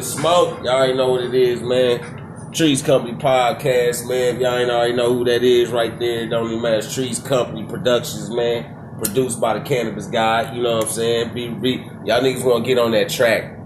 [0.00, 0.64] Me smoke.
[0.64, 2.50] Y'all already know what it is, man.
[2.54, 4.36] Trees Company podcast, man.
[4.36, 6.78] If y'all ain't already know who that is right there, don't even matter.
[6.78, 8.96] It's Trees Company Productions, man.
[8.96, 10.54] Produced by the Cannabis Guy.
[10.54, 11.34] You know what I'm saying?
[11.34, 11.72] Be, be
[12.06, 13.58] y'all niggas to get on that track.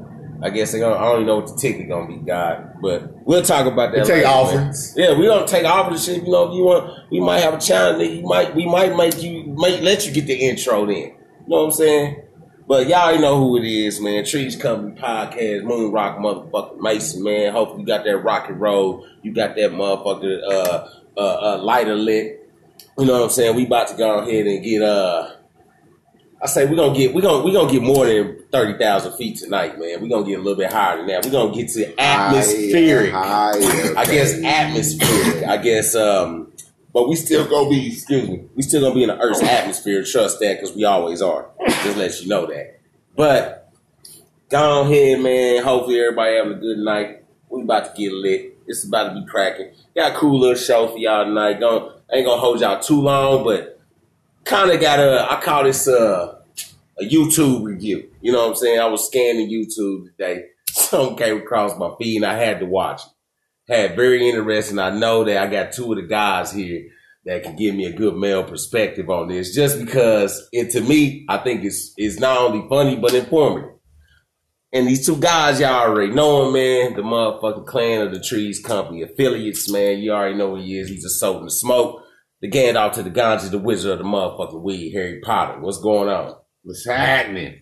[0.42, 0.96] I guess they gonna.
[0.96, 2.78] I don't even know what the ticket gonna be, God.
[2.82, 4.00] But we'll talk about that.
[4.00, 4.96] We take later, offers.
[4.96, 5.10] man.
[5.10, 6.04] Yeah, we don't take offers.
[6.04, 8.10] Shit, you know, if you want, we might have a challenge.
[8.12, 10.96] You might, we might make you, might let you get the intro then.
[10.96, 11.14] You
[11.46, 12.23] know what I'm saying?
[12.66, 14.24] But y'all already know who it is, man.
[14.24, 17.52] Trees Company Podcast, Moon Rock motherfucking Mason, man.
[17.52, 19.06] Hopefully you got that rock and roll.
[19.22, 22.48] You got that motherfucker uh, uh, uh, lighter lit.
[22.98, 23.54] You know what I'm saying?
[23.56, 25.32] We about to go ahead and get uh
[26.44, 29.38] I say we're gonna get we're gonna we gonna get more than thirty thousand feet
[29.38, 30.02] tonight, man.
[30.02, 31.24] We're gonna get a little bit higher than that.
[31.24, 33.14] We're gonna get to atmospheric.
[33.96, 35.44] I guess atmospheric.
[35.48, 36.43] I guess um
[36.94, 40.04] but we still gonna be excuse me, we still gonna be in the Earth's atmosphere,
[40.04, 41.50] trust that, because we always are.
[41.82, 42.80] Just let you know that.
[43.16, 43.72] But
[44.48, 45.64] go ahead, man.
[45.64, 47.24] Hopefully everybody having a good night.
[47.50, 48.56] We about to get lit.
[48.68, 49.72] It's about to be cracking.
[49.94, 51.58] Got a cool little show for y'all tonight.
[51.58, 53.80] Going ain't gonna hold y'all too long, but
[54.44, 56.38] kind of got a I call this uh,
[57.00, 58.08] a YouTube review.
[58.20, 58.78] You know what I'm saying?
[58.78, 60.44] I was scanning YouTube today.
[60.70, 63.13] Something came across my feed and I had to watch it.
[63.68, 64.78] Had very interesting.
[64.78, 66.88] I know that I got two of the guys here
[67.24, 69.54] that can give me a good male perspective on this.
[69.54, 73.70] Just because it to me, I think it's it's not only funny but informative.
[74.72, 76.96] And these two guys, y'all already know him, man.
[76.96, 79.98] The motherfucking clan of the trees company affiliates, man.
[79.98, 80.88] You already know who he is.
[80.88, 82.02] He's a soap and smoke.
[82.40, 85.60] The Gandalf to the Ganja, the wizard of the motherfucking weed, Harry Potter.
[85.60, 86.34] What's going on?
[86.64, 87.60] What's happening?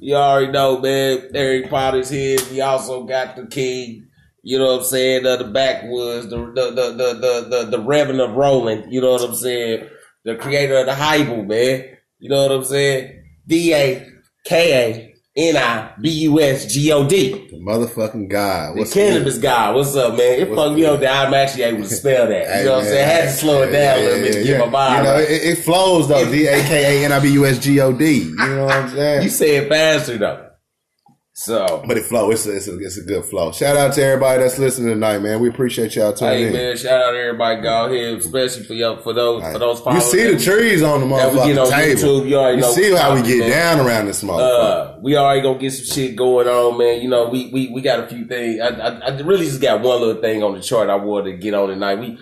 [0.00, 1.28] You already know, man.
[1.34, 2.38] Harry Potter's here.
[2.50, 4.07] We also got the king.
[4.48, 5.26] You know what I'm saying?
[5.26, 8.90] Uh, the backwoods, the the the the the the, the Reverend of Roland.
[8.90, 9.86] You know what I'm saying?
[10.24, 11.84] The creator of the Bible, man.
[12.18, 13.24] You know what I'm saying?
[13.46, 14.08] D A
[14.46, 17.46] K A N I B U S G O D.
[17.50, 18.72] The motherfucking guy.
[18.74, 19.70] The cannabis guy.
[19.70, 20.40] What's up, man?
[20.40, 22.46] It What's fucked me up that I'm actually able to spell that.
[22.46, 23.06] Hey, You know what I'm saying?
[23.06, 24.96] I had to slow it down a little bit to get my vibe.
[24.96, 25.30] You know, right.
[25.30, 26.24] it, it flows though.
[26.24, 28.20] D A K A N I B U S G O D.
[28.20, 29.22] You know what I'm saying?
[29.24, 30.47] You say it faster though.
[31.38, 32.32] So But it flow.
[32.32, 33.52] It's a, it's a it's a good flow.
[33.52, 35.38] Shout out to everybody that's listening tonight, man.
[35.38, 36.52] We appreciate y'all tuning Hey in.
[36.52, 40.00] man, shout out to everybody go here, especially for y'all for those for those you
[40.00, 42.00] see the trees on the that we get motherfucking on table.
[42.00, 43.50] YouTube, you already know see how we get man.
[43.50, 44.96] down around this motherfucker.
[44.96, 47.00] Uh, we already gonna get some shit going on, man.
[47.00, 48.60] You know, we we, we got a few things.
[48.60, 51.36] I, I, I really just got one little thing on the chart I wanted to
[51.36, 52.00] get on tonight.
[52.00, 52.18] We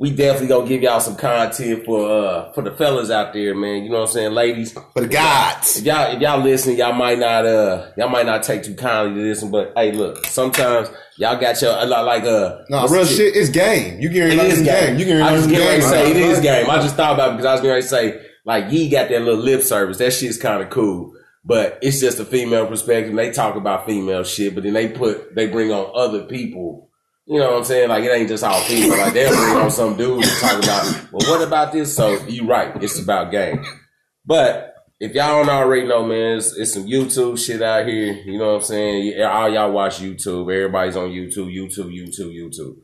[0.00, 3.84] we definitely gonna give y'all some content for uh for the fellas out there, man.
[3.84, 4.72] You know what I'm saying, ladies.
[4.72, 5.76] For the gods.
[5.78, 9.20] If y'all if y'all listen, y'all might not uh y'all might not take too kindly
[9.20, 10.88] to this one, but hey, look, sometimes
[11.18, 13.36] y'all got your a lot like uh No, real the shit.
[13.36, 14.00] It's game.
[14.00, 14.64] You get It learn is game.
[14.64, 14.98] game.
[14.98, 15.90] You can I some getting ready game.
[15.90, 16.70] to say it is game.
[16.70, 19.10] I just thought about it because I was getting ready to say like Yee got
[19.10, 19.98] that little lip service.
[19.98, 21.12] That shit's kind of cool,
[21.44, 23.14] but it's just a female perspective.
[23.14, 26.89] They talk about female shit, but then they put they bring on other people.
[27.30, 27.88] You know what I'm saying?
[27.88, 28.98] Like it ain't just all people.
[28.98, 31.94] Like they'll bring on some dude and talk about, well, what about this?
[31.94, 33.64] So you right, it's about game.
[34.26, 38.14] But if y'all don't already know, man, it's, it's some YouTube shit out here.
[38.14, 39.22] You know what I'm saying?
[39.22, 40.52] All y'all watch YouTube.
[40.52, 42.74] Everybody's on YouTube, YouTube, YouTube, YouTube.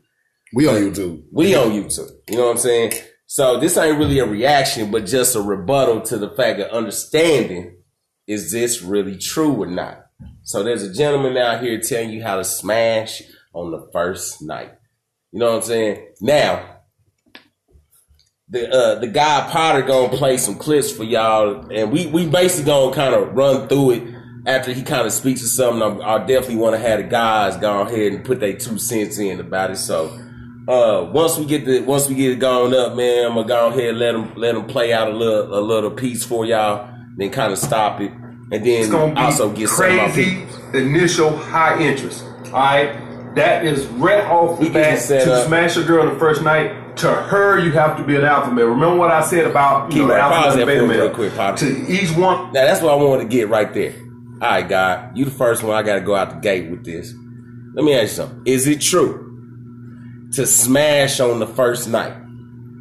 [0.53, 1.23] We on YouTube.
[1.33, 2.09] We on YouTube.
[2.29, 2.93] You know what I'm saying?
[3.25, 7.79] So this ain't really a reaction, but just a rebuttal to the fact of understanding
[8.27, 10.05] is this really true or not?
[10.43, 13.21] So there's a gentleman out here telling you how to smash
[13.57, 14.71] on the first night.
[15.31, 16.07] You know what I'm saying?
[16.21, 16.77] Now,
[18.49, 22.65] the uh the guy Potter gonna play some clips for y'all, and we we basically
[22.65, 24.03] gonna kind of run through it
[24.45, 26.01] after he kind of speaks to something.
[26.01, 29.17] I, I definitely want to have the guys go ahead and put their two cents
[29.17, 29.77] in about it.
[29.77, 30.17] So
[30.67, 33.67] uh once we get the once we get it going up, man, I'm gonna go
[33.67, 36.89] ahead and let them let them play out a little a little piece for y'all,
[37.17, 38.11] then kind of stop it,
[38.51, 42.23] and then also get some crazy initial high interest.
[42.45, 42.95] All right,
[43.37, 45.47] that is right off the bat to up.
[45.47, 46.97] smash a girl the first night.
[46.97, 48.65] To her, you have to be an alpha male.
[48.67, 51.05] Remember what I said about you Keep know, right, alpha pause and beta male.
[51.05, 51.57] real quick, Potter.
[51.67, 53.93] To each one, Now that's what I wanted to get right there.
[54.41, 55.75] All right, God, you the first one.
[55.75, 57.13] I got to go out the gate with this.
[57.75, 58.41] Let me ask you something.
[58.45, 62.13] Is it true to smash on the first night?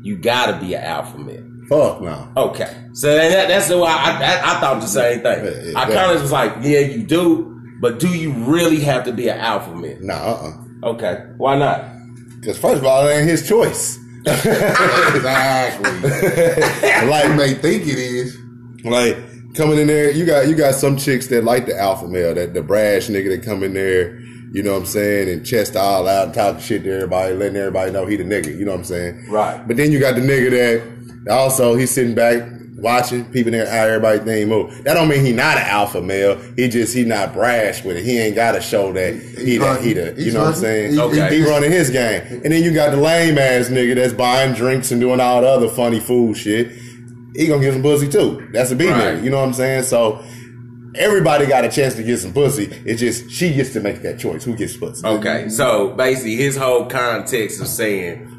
[0.03, 1.43] You got to be an alpha male.
[1.69, 2.29] Fuck no.
[2.37, 5.44] Okay, so that, that's the why I, I, I thought the same thing.
[5.44, 9.05] Yeah, yeah, I kind of was like, yeah, you do, but do you really have
[9.05, 9.99] to be an alpha male?
[10.00, 10.52] Nah, uh, uh
[10.84, 11.84] Okay, why not?
[12.40, 13.99] Because first of all, it ain't his choice.
[14.26, 15.90] exactly.
[17.08, 18.37] like may think it is.
[18.84, 19.17] Like
[19.55, 22.55] coming in there, you got you got some chicks that like the alpha male, that
[22.55, 24.19] the brash nigga that come in there,
[24.52, 27.56] you know what I'm saying, and chest all out and talking shit to everybody, letting
[27.56, 29.26] everybody know he the nigga, you know what I'm saying?
[29.29, 29.67] Right.
[29.67, 30.50] But then you got the nigga
[31.25, 32.43] that also he's sitting back
[32.78, 34.84] watching, peeping there how everybody think move.
[34.84, 36.37] That don't mean he not an alpha male.
[36.56, 38.05] He just he not brash with it.
[38.05, 40.93] He ain't gotta show that he the he the you know what I'm saying?
[40.93, 41.37] He- Okay.
[41.38, 42.23] He running his game.
[42.44, 45.46] And then you got the lame ass nigga that's buying drinks and doing all the
[45.49, 46.70] other funny fool shit.
[47.34, 48.49] He gonna get some pussy too.
[48.52, 49.17] That's a B Right.
[49.17, 49.25] nigga.
[49.25, 49.84] You know what I'm saying?
[49.84, 50.22] So
[50.94, 52.64] everybody got a chance to get some pussy.
[52.84, 54.44] It's just she gets to make that choice.
[54.44, 55.06] Who gets pussy?
[55.06, 58.32] Okay, so basically, his whole context of saying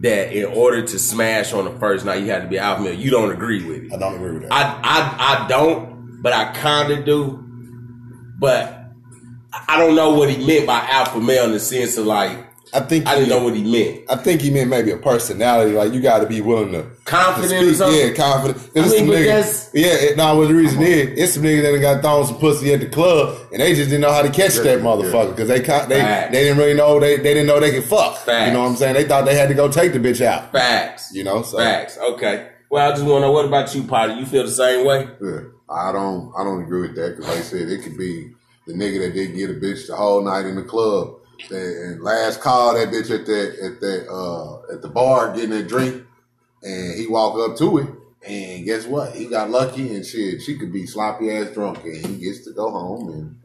[0.00, 2.94] that in order to smash on the first night, you had to be alpha male.
[2.94, 3.92] You don't agree with it.
[3.92, 4.52] I don't agree with that.
[4.52, 7.42] I I I don't, but I kind of do.
[8.38, 8.90] But
[9.68, 12.80] I don't know what he meant by alpha male in the sense of like I
[12.80, 14.04] think I didn't know what he meant.
[14.10, 15.72] I think he meant maybe a personality.
[15.72, 17.76] Like you got to be willing to Confident to or speak.
[17.76, 17.98] something?
[18.08, 18.70] Yeah, confident.
[18.76, 19.86] I mean, some but niggas- that's- yeah.
[19.86, 22.80] It, nah, what the reason is it's some niggas that got thrown some pussy at
[22.80, 25.64] the club and they just didn't know how to catch that motherfucker because they they
[25.66, 26.32] Facts.
[26.32, 28.16] they didn't really know they they didn't know they could fuck.
[28.18, 28.48] Facts.
[28.48, 28.94] You know what I'm saying?
[28.94, 30.50] They thought they had to go take the bitch out.
[30.52, 31.12] Facts.
[31.14, 31.96] You know, so Facts.
[31.98, 32.48] Okay.
[32.68, 34.14] Well, I just want to know what about you, Potter?
[34.16, 35.08] You feel the same way?
[35.22, 35.40] Yeah,
[35.70, 36.32] I don't.
[36.36, 38.32] I don't agree with that because, like I said, it could be
[38.66, 41.14] the nigga that didn't get a bitch the whole night in the club,
[41.50, 45.62] and, last call that bitch at that at that uh, at the bar getting a
[45.62, 46.04] drink,
[46.62, 47.88] and he walk up to it,
[48.26, 49.14] and guess what?
[49.14, 52.52] He got lucky, and shit, she could be sloppy ass drunk, and he gets to
[52.52, 53.38] go home and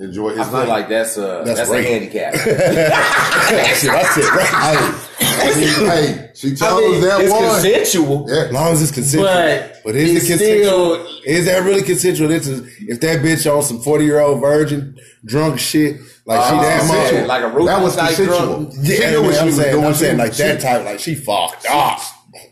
[0.00, 0.68] enjoy his I feel night.
[0.68, 2.32] like that's a That's that's, a handicap.
[2.34, 3.86] that's it.
[3.86, 4.32] That's it.
[4.32, 5.06] Right.
[5.18, 7.42] hey, I mean, hey, she I chose mean, that it's one.
[7.44, 8.26] consensual.
[8.28, 8.44] Yeah.
[8.46, 9.24] As long as it's consensual.
[9.24, 10.94] But But, is it consensual?
[11.04, 12.28] still- is that really consensual?
[12.28, 16.56] This is, if that bitch on some 40 year old virgin drunk shit, like she
[16.56, 17.26] Oh, that much.
[17.26, 18.64] like a ruthless That was type consensual.
[18.64, 18.86] drunk.
[18.86, 19.84] She Yeah, knew what man, she I'm was saying, doing.
[19.86, 22.00] I'm saying She- like that type, like she fucked up.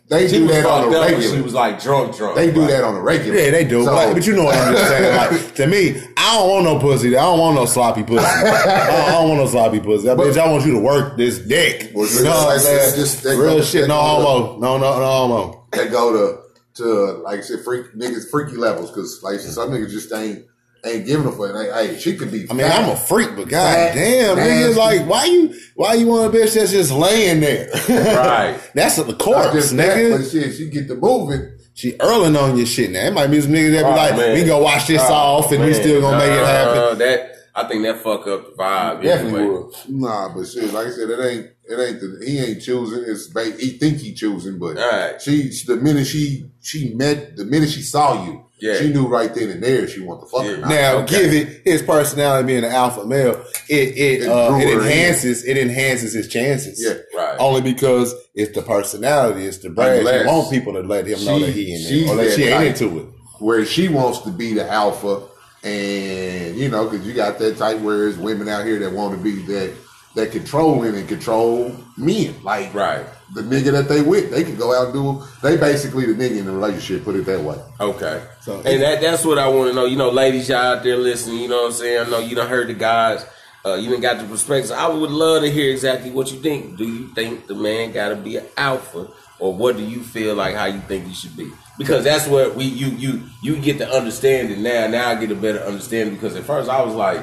[0.09, 1.05] They She do that on fucked a up.
[1.05, 1.37] when regular.
[1.37, 2.37] She was like drunk, drunk.
[2.37, 3.39] They do that on a regular.
[3.39, 3.85] Yeah, they do.
[3.85, 5.17] So- but, but you know what I'm just saying.
[5.17, 7.15] Like to me, I don't want no pussy.
[7.17, 8.25] I don't want no sloppy pussy.
[8.25, 10.07] I, don't, I don't want no sloppy pussy.
[10.07, 11.93] That bitch, I want you to work this dick.
[11.95, 12.95] Well, you know what I'm like, saying?
[12.97, 13.87] just- Real go- shit.
[13.89, 14.59] No homo.
[14.59, 15.67] No, no, no homo.
[15.73, 16.43] that go to
[16.83, 16.85] to
[17.23, 20.47] like I said, freak niggas freaky levels because like some niggas just ain't
[20.85, 21.55] ain't giving a fuck.
[21.55, 22.47] Like, hey, she could be.
[22.51, 22.83] I mean, fat.
[22.85, 26.37] I'm a freak, but god Fat, damn, nigga, like why you why you want a
[26.37, 27.69] bitch that's just laying there?
[27.89, 28.59] Right.
[28.75, 30.19] that's the Not corpse, just that, nigga.
[30.19, 31.53] but shit, she get to moving.
[31.75, 33.07] She earling on your shit now.
[33.07, 34.35] It might be some niggas that be Oh, like, man.
[34.35, 36.99] we gonna wash this Oh, off and we still gonna make it Nah, happen.
[36.99, 39.03] That I think that fuck up the vibe.
[39.03, 39.57] Definitely anyway.
[39.59, 39.75] would.
[39.89, 43.05] Nah, but shit, like I said, it ain't it ain't the he ain't choosing.
[43.07, 45.23] It's ba- he think he choosing, but Alright.
[45.23, 48.79] she the minute she she met the minute she saw you, Yeah.
[48.79, 50.51] she knew right then and there she want to fuck Yeah.
[50.53, 50.69] or not.
[50.71, 51.23] Now, Okay.
[51.23, 54.87] give it his personality being an alpha male, it it It uh, it her in.
[54.87, 56.83] enhances it enhances his chances.
[56.85, 56.95] Yeah.
[57.19, 57.37] Right.
[57.39, 60.01] Only because it's the personality, it's the brand.
[60.01, 62.25] Unless You want people to let him know that he in she's there, or that
[62.31, 62.83] that she ain't type.
[62.83, 63.05] into it.
[63.41, 65.21] where she wants to be the alpha,
[65.63, 69.17] and you know, because you got that type where there's women out here that want
[69.17, 69.71] to be that
[70.15, 73.07] that controlling and control men, like Right.
[73.35, 74.31] The nigga that they with.
[74.31, 75.23] They could go out and do.
[75.43, 77.05] They basically the nigga in the relationship.
[77.05, 77.57] Put it that way.
[77.81, 78.23] Okay.
[78.41, 79.85] So- and that that's what I want to know.
[79.85, 82.07] You know, ladies, y'all out there listening, you know what I'm saying?
[82.07, 83.27] I know you done heard the guys.
[83.67, 84.71] Uh, you done got the perspectives.
[84.71, 86.77] I would love to hear exactly what you think.
[86.79, 89.09] Do you think the man got to be an alpha,
[89.41, 91.51] or what do you feel like how you think he should be?
[91.77, 94.87] Because that's what we you you you get to understand it now.
[94.87, 97.23] Now I get a better understanding because at first I was like,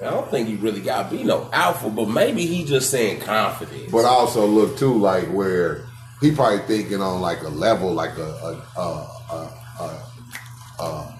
[0.00, 3.20] I don't think he really got to be no alpha, but maybe he just saying
[3.20, 3.90] confidence.
[3.90, 5.84] But I also look too like where
[6.20, 9.50] he probably thinking on like a level like a a a,
[9.80, 11.18] a, a,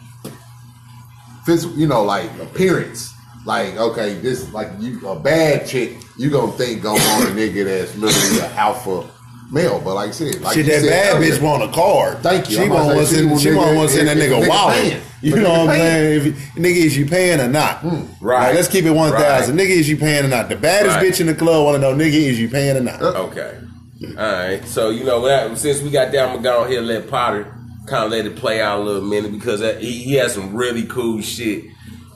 [1.45, 3.13] physical, you know, like appearance.
[3.45, 7.97] Like okay, this like you a bad chick, you gonna think gonna a nigga that's
[7.97, 9.09] literally an alpha
[9.51, 9.81] male.
[9.85, 12.19] But like I said, like Shit, that said bad earlier, bitch want a card.
[12.19, 12.57] Thank you.
[12.57, 13.41] She I'm want to one send.
[13.41, 14.75] she She want want nigga- one send that if- if nigga nigga wallet.
[14.77, 15.01] paying.
[15.21, 16.17] You But know what I'm saying?
[16.21, 17.83] If you, nigga, is you paying or not?
[17.83, 18.47] Mm, right.
[18.47, 19.57] Like, let's keep it one thousand.
[19.57, 20.49] Nigga, is you paying or not?
[20.49, 21.07] The baddest Right.
[21.13, 23.03] bitch in the club want to know, nigga, is you paying or not?
[23.03, 23.55] Uh, okay.
[24.17, 24.65] All right.
[24.69, 27.53] So you know that since we got down, I'm gonna go ahead and let Potter
[27.87, 30.85] kind of let it play out a little minute because he, he has some really
[30.85, 31.65] cool shit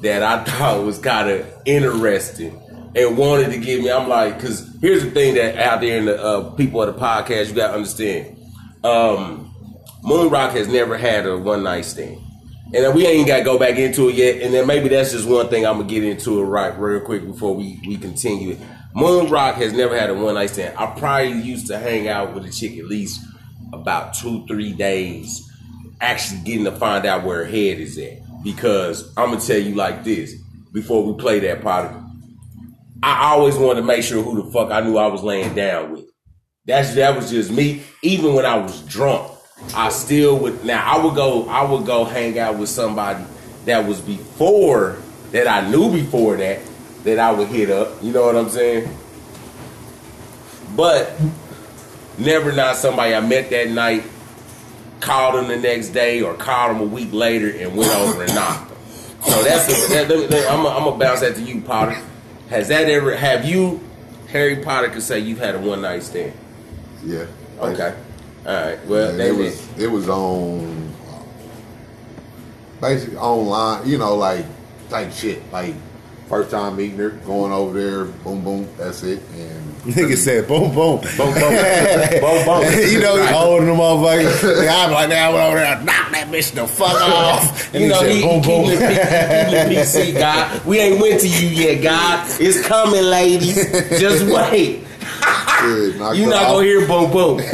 [0.02, 2.56] that I thought was kind of interesting
[2.94, 3.90] and wanted to give me.
[3.90, 7.00] I'm like, because here's the thing that out there in the uh, people of the
[7.00, 8.38] podcast, you gotta understand.
[8.84, 9.54] Um,
[10.02, 12.20] Moon Rock has never had a one night stand.
[12.74, 14.40] And we ain't got to go back into it yet.
[14.40, 17.24] And then maybe that's just one thing I'm gonna get into it right real quick
[17.24, 18.56] before we we continue.
[18.94, 20.76] Moon Rock has never had a one night stand.
[20.76, 23.20] I probably used to hang out with a chick at least
[23.72, 25.48] about two, three days
[26.00, 28.18] actually getting to find out where her head is at.
[28.42, 30.34] Because I'm gonna tell you like this
[30.72, 31.94] before we play that part.
[33.02, 35.92] I always wanted to make sure who the fuck I knew I was laying down
[35.92, 36.04] with.
[36.64, 37.82] That's that was just me.
[38.02, 39.32] Even when I was drunk,
[39.74, 40.64] I still would.
[40.64, 41.48] Now I would go.
[41.48, 43.24] I would go hang out with somebody
[43.64, 44.98] that was before
[45.32, 46.60] that I knew before that
[47.02, 48.00] that I would hit up.
[48.02, 48.88] You know what I'm saying?
[50.76, 51.12] But
[52.18, 54.04] never not somebody I met that night,
[55.00, 58.34] called them the next day or called them a week later and went over and
[58.34, 58.78] knocked them.
[59.24, 62.00] So that's a, that, I'm gonna bounce that to you, Potter.
[62.52, 63.80] Has that ever have you,
[64.28, 66.34] Harry Potter, could say you've had a one night stand?
[67.02, 67.24] Yeah.
[67.58, 67.94] Okay,
[68.44, 68.86] all right.
[68.86, 70.92] Well, it was it was on
[72.78, 74.44] basically online, you know, like
[74.90, 75.50] type shit.
[75.50, 75.74] Like
[76.32, 79.20] first time meeting her, going over there, boom boom, that's it.
[79.36, 80.98] And Nigga said boom boom.
[81.00, 82.62] boom, boom, boom, boom.
[82.90, 84.32] you know, he holding them motherfuckers.
[84.40, 87.74] Nigga, I'm like, now I went over there and knocked that bitch the fuck off.
[87.74, 88.64] And You know, said, he, he boom boom.
[88.64, 90.64] keeping it P- he keeping PC, God.
[90.64, 92.26] We ain't went to you yet, God.
[92.40, 93.56] It's coming, ladies.
[94.00, 94.86] Just wait.
[95.62, 95.94] You're
[96.28, 97.38] not gonna hear boom boom.
[97.38, 97.52] You're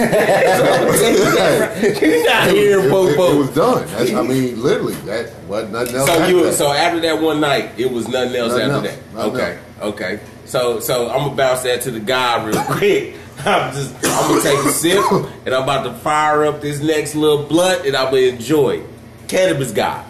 [2.24, 3.36] not hearing it, boom it- boom.
[3.36, 3.86] it was done.
[3.88, 6.06] That's, I mean, literally, that wasn't nothing else.
[6.08, 6.52] So after you that.
[6.54, 8.96] so after that one night, it was nothing else Nothing after else.
[8.96, 9.14] that.
[9.14, 10.20] Nothing okay, okay.
[10.44, 13.14] So so I'm gonna bounce that to the guy real quick.
[13.44, 15.04] I'm just I'm gonna take a sip
[15.46, 18.82] and I'm about to fire up this next little blunt and I'm gonna enjoy.
[19.28, 20.04] Cannabis guy.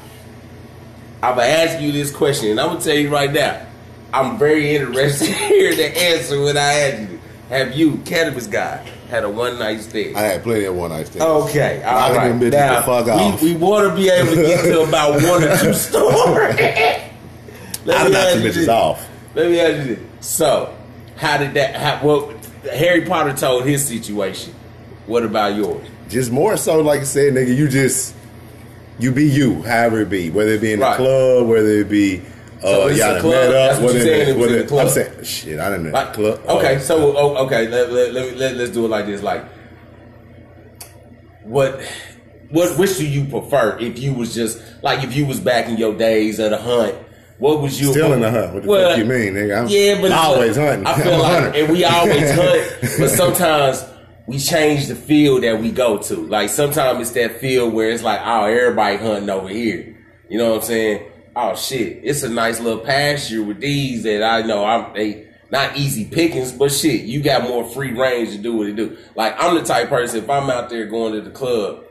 [1.22, 3.66] I'm gonna ask you this question and I'm gonna tell you right now.
[4.14, 7.17] I'm very interested to hear the answer when I ask you.
[7.48, 10.16] Have you, cannabis guy, had a one night stand?
[10.16, 11.22] I had plenty of one night stands.
[11.24, 12.32] Okay, all Knocking right.
[12.40, 13.42] bitches Now, the fuck off.
[13.42, 16.56] we, we want to be able to get to about one or two stories.
[16.58, 18.68] Let I me knocked ask them you bitches this.
[18.68, 19.08] off.
[19.34, 20.26] Let me ask you this.
[20.26, 20.76] So,
[21.16, 21.74] how did that?
[21.76, 22.34] How, well,
[22.74, 24.54] Harry Potter told his situation.
[25.06, 25.86] What about yours?
[26.10, 28.14] Just more so, like I said, nigga, you just
[28.98, 30.96] you be you, however it be, whether it be in the Right.
[30.96, 32.20] club, whether it be
[32.60, 33.50] So it's y'all club?
[33.52, 34.86] That's up, what whether you're saying, it was in the club?
[34.86, 36.40] I'm saying shit, I didn't Like, club.
[36.48, 39.22] okay, uh, so oh, okay, let, let, let, let, let's do it like this.
[39.22, 39.44] Like,
[41.44, 41.80] what,
[42.50, 43.78] what, which do you prefer?
[43.78, 46.94] If you was just like, if you was back in your days of the hunt,
[47.38, 48.54] what was you Still in the hunt.
[48.54, 49.62] What the Well, fuck you mean, nigga?
[49.62, 50.86] I'm yeah, but always hunting.
[50.86, 53.84] I feel like, and we always hunt, but sometimes
[54.26, 56.16] we change the field that we go to.
[56.26, 59.96] Like sometimes it's that field where it's like, oh, everybody hunting over here.
[60.28, 61.12] You know what I'm saying?
[61.36, 65.76] Oh shit, it's a nice little pasture with these that I know I'm they not
[65.76, 68.98] easy pickings, but shit, you got more free range to do what you do.
[69.14, 71.84] Like I'm the type person if I'm out there going to the club,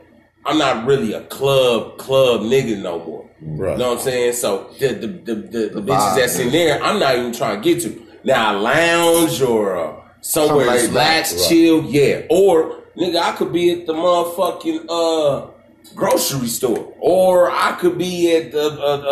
[0.44, 3.30] I'm not really a club club nigga no more.
[3.40, 3.72] Right.
[3.72, 4.32] You know what I'm saying?
[4.34, 7.74] So the the the, the, the, bitches that's in there, I'm not even trying to
[7.74, 8.06] get to.
[8.24, 11.48] Now a lounge or uh, somewhere Something to laid relax, back, right.
[11.48, 12.22] chill, yeah.
[12.30, 15.50] Or nigga, I could be at the motherfucking uh
[15.94, 19.08] grocery store, or I could be at uh, uh,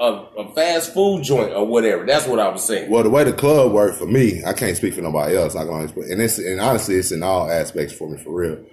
[0.00, 2.04] uh, a fast food joint or whatever.
[2.06, 2.90] That's what I was saying.
[2.90, 5.56] Well, the way the club worked for me, I can't speak for nobody else.
[5.56, 8.32] I can only speak, and it's and honestly, it's in all aspects for me for
[8.32, 8.64] real.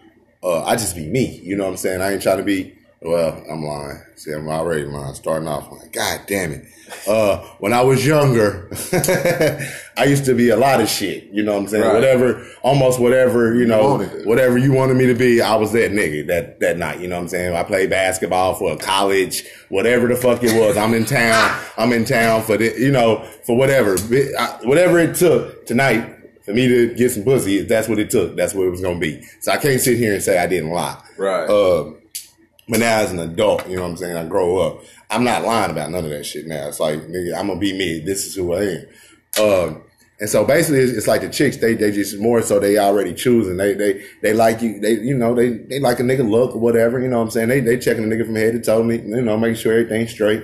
[0.44, 1.40] Uh, I just be me.
[1.44, 2.02] You know what I'm saying?
[2.02, 2.78] I ain't trying to be.
[3.02, 4.02] Well, I'm lying.
[4.16, 5.14] See, I'm already lying.
[5.14, 6.66] Starting off, God damn it.
[7.08, 8.70] Uh, when I was younger,
[9.98, 11.25] I used to be a lot of shit.
[11.32, 11.84] You know what I'm saying?
[11.84, 11.94] Right.
[11.94, 13.54] Whatever, almost whatever.
[13.56, 14.25] You know, wanted.
[14.25, 17.00] whatever you wanted me to be, I was that nigga that that night.
[17.00, 17.56] You know what I'm saying?
[17.56, 20.78] I played basketball for a college, whatever the fuck it was.
[20.78, 21.62] I'm in town.
[21.78, 23.98] I'm in town for the, you know, for whatever,
[24.64, 26.12] whatever it took tonight
[26.44, 27.64] for me to get some pussy.
[27.64, 28.38] That's what it took.
[28.38, 29.22] That's what it was gonna be.
[29.42, 31.02] So I can't sit here and say I didn't lie.
[31.18, 31.50] Right.
[31.50, 31.98] Um,
[32.68, 34.18] but now as an adult, you know what I'm saying?
[34.18, 34.82] I grow up.
[35.10, 36.68] I'm not lying about none of that shit now.
[36.68, 38.00] It's like, nigga, I'm gonna be me.
[38.00, 38.86] This is who I am.
[39.42, 39.82] Um,
[40.20, 41.58] and so basically, it's, it's like the chicks.
[41.58, 43.58] They they just more so they already choosing.
[43.58, 44.80] They they they like you.
[44.80, 47.00] They you know they they like a nigga look or whatever.
[47.00, 47.50] You know what I'm saying?
[47.50, 48.82] They they checking the nigga from head to toe.
[48.84, 50.42] me- You know, making sure everything's straight.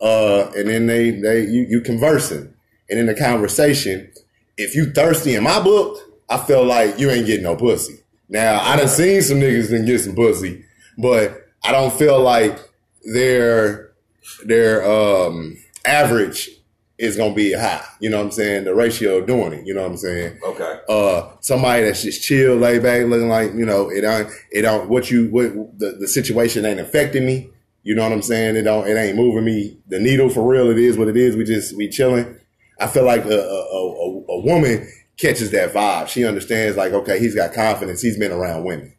[0.00, 2.54] Uh, and then they they you you conversing,
[2.88, 4.12] and in the conversation,
[4.56, 5.98] if you thirsty in my book,
[6.28, 8.00] I feel like you ain't getting no pussy.
[8.28, 10.64] Now I done seen some niggas that get some pussy,
[10.98, 12.58] but I don't feel like
[13.04, 13.92] their
[14.44, 16.50] their um average
[16.98, 17.84] is gonna be high.
[18.00, 18.64] You know what I'm saying?
[18.64, 19.66] The ratio of doing it.
[19.66, 20.38] You know what I'm saying?
[20.42, 20.80] Okay.
[20.88, 24.88] uh somebody that's just chill, laid back, looking like you know it don't it don't
[24.88, 27.50] what you what the, the situation ain't affecting me.
[27.82, 28.56] You know what I'm saying?
[28.56, 30.70] It don't it ain't moving me the needle for real.
[30.70, 31.36] It is what it is.
[31.36, 32.36] We just we chilling.
[32.80, 36.08] I feel like a a, a, a woman catches that vibe.
[36.08, 38.00] She understands like okay, he's got confidence.
[38.00, 38.94] He's been around women.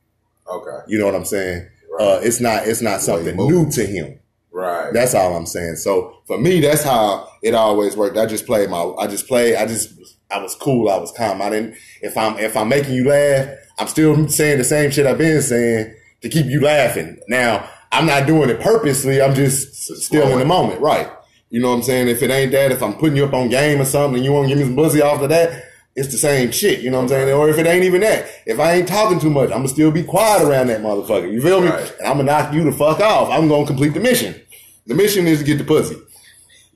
[0.47, 0.79] Okay.
[0.87, 1.67] You know what I'm saying?
[1.99, 4.19] Uh, it's not it's not something new to him.
[4.51, 4.93] Right.
[4.93, 5.75] That's all I'm saying.
[5.75, 8.17] So for me, that's how it always worked.
[8.17, 9.93] I just played my, I just played, I just
[10.31, 10.89] I was cool.
[10.89, 11.41] I was calm.
[11.41, 11.75] I didn't.
[12.01, 15.41] If I'm if I'm making you laugh, I'm still saying the same shit I've been
[15.41, 17.19] saying to keep you laughing.
[17.27, 19.21] Now I'm not doing it purposely.
[19.21, 21.11] I'm just still in the moment, right?
[21.49, 22.07] You know what I'm saying?
[22.07, 24.31] If it ain't that, if I'm putting you up on game or something, and you
[24.31, 25.64] want to give me some pussy after that,
[25.95, 26.81] it's the same shit.
[26.81, 27.33] You know what I'm saying?
[27.33, 29.91] Or if it ain't even that, if I ain't talking too much, I'm gonna still
[29.91, 31.31] be quiet around that motherfucker.
[31.31, 31.69] You feel me?
[31.69, 31.95] Right.
[31.99, 33.29] And I'm gonna knock you the fuck off.
[33.29, 34.39] I'm gonna complete the mission.
[34.87, 35.95] The mission is to get the pussy.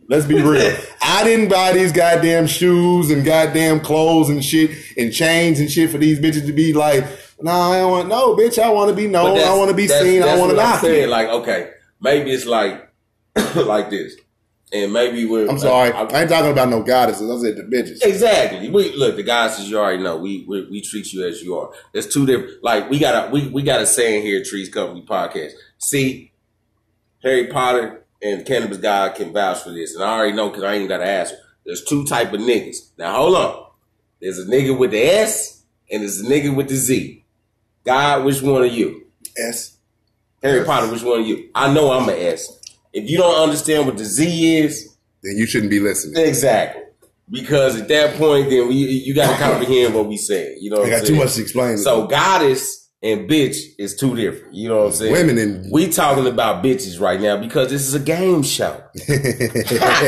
[0.08, 0.76] Let's be real.
[1.02, 5.92] I didn't buy these goddamn shoes and goddamn clothes and shit and chains and shit
[5.92, 7.06] for these bitches to be like,
[7.42, 8.58] nah, I don't want no bitch.
[8.58, 9.38] I want to be known.
[9.38, 10.24] I want to be that's- seen.
[10.24, 11.10] I that's want to knock saying.
[11.10, 11.72] Like, okay,
[12.02, 12.90] maybe it's like
[13.56, 14.16] like this,
[14.72, 15.48] and maybe we're.
[15.50, 15.92] I'm sorry.
[15.92, 17.30] I- I ain't talking about no goddesses.
[17.30, 18.04] I said the bitches.
[18.04, 18.70] Exactly.
[18.70, 20.18] We look the guys as you already know.
[20.18, 21.72] We, we we treat you as you are.
[21.94, 22.64] There's two different.
[22.64, 24.40] Like we got a we we got a saying here.
[24.42, 25.52] at Trees Company podcast.
[25.80, 26.32] See,
[27.24, 30.74] Harry Potter and Cannabis God can vouch for this, and I already know because I
[30.76, 31.34] ain't got to ask.
[31.66, 32.92] There's two type of niggas.
[32.98, 33.66] Now hold on.
[34.22, 37.24] There's a nigga with the S and there's a nigga with the Z.
[37.86, 39.08] God, which one are you?
[39.38, 39.78] S.
[40.42, 41.50] Harry Potter, which one are you?
[41.56, 42.59] I know I'm an S.
[42.94, 46.24] If you don't understand what the Z is, Then you shouldn't be listening.
[46.26, 46.84] Exactly.
[47.30, 50.58] Because at that point, then we you got to comprehend what we saying.
[50.62, 51.78] You know, what I got too much to explain.
[51.78, 54.54] So goddess and bitch is two different.
[54.56, 55.12] You know what I'm saying?
[55.12, 58.82] Women and- we talking about bitches right now because this is a game show.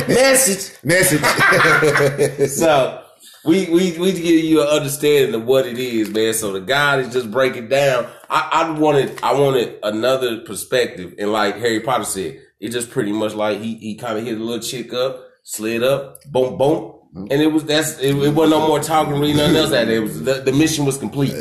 [0.08, 0.76] Message.
[0.84, 1.22] Message.
[2.50, 3.04] So
[3.46, 6.34] we we we give you an understanding of what it is, man.
[6.34, 8.08] So the guy is just breaking down.
[8.30, 13.12] I, I wanted I wanted another perspective, and like Harry Potter said, it just pretty
[13.12, 17.00] much like he he kind of hit a little chick up, slid up, boom boom.
[17.14, 19.72] And it was that's it, it wasn't no more talking, really nothing else.
[19.72, 21.34] That it was the, the mission was complete.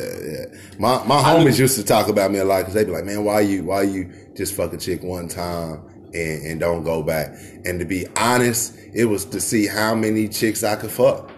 [0.78, 3.22] my my homies used to talk about me a lot because they'd be like, man,
[3.22, 7.36] why you why you just fuck a chick one time and, and don't go back?
[7.66, 11.30] And to be honest, it was to see how many chicks I could fuck,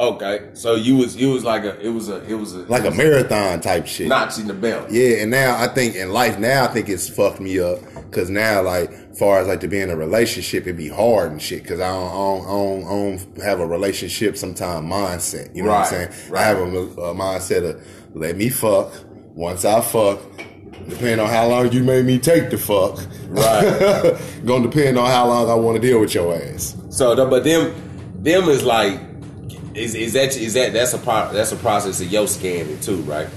[0.00, 2.86] Okay, so you was you was like a it was a it was a like
[2.86, 4.08] a marathon type shit.
[4.08, 4.90] notch in the belt.
[4.90, 8.30] Yeah, and now I think in life now I think it's fucked me up because
[8.30, 11.62] now like far as like to be in a relationship it'd be hard and shit
[11.64, 15.54] because I don't, I, don't, I, don't, I don't have a relationship sometime mindset.
[15.54, 16.30] You know what I'm saying?
[16.30, 16.44] right.
[16.44, 18.90] I have a, a mindset of let me fuck.
[19.34, 20.18] Once I fuck,
[20.88, 22.98] depending on how long you made me take the fuck,
[23.28, 24.18] Right.
[24.46, 26.74] gonna depend on how long I want to deal with your ass.
[26.88, 27.74] So, but them,
[28.22, 29.09] them is like,
[29.80, 32.96] is is that is that that's a pro, that's a process of your scanning too,
[33.02, 33.28] right?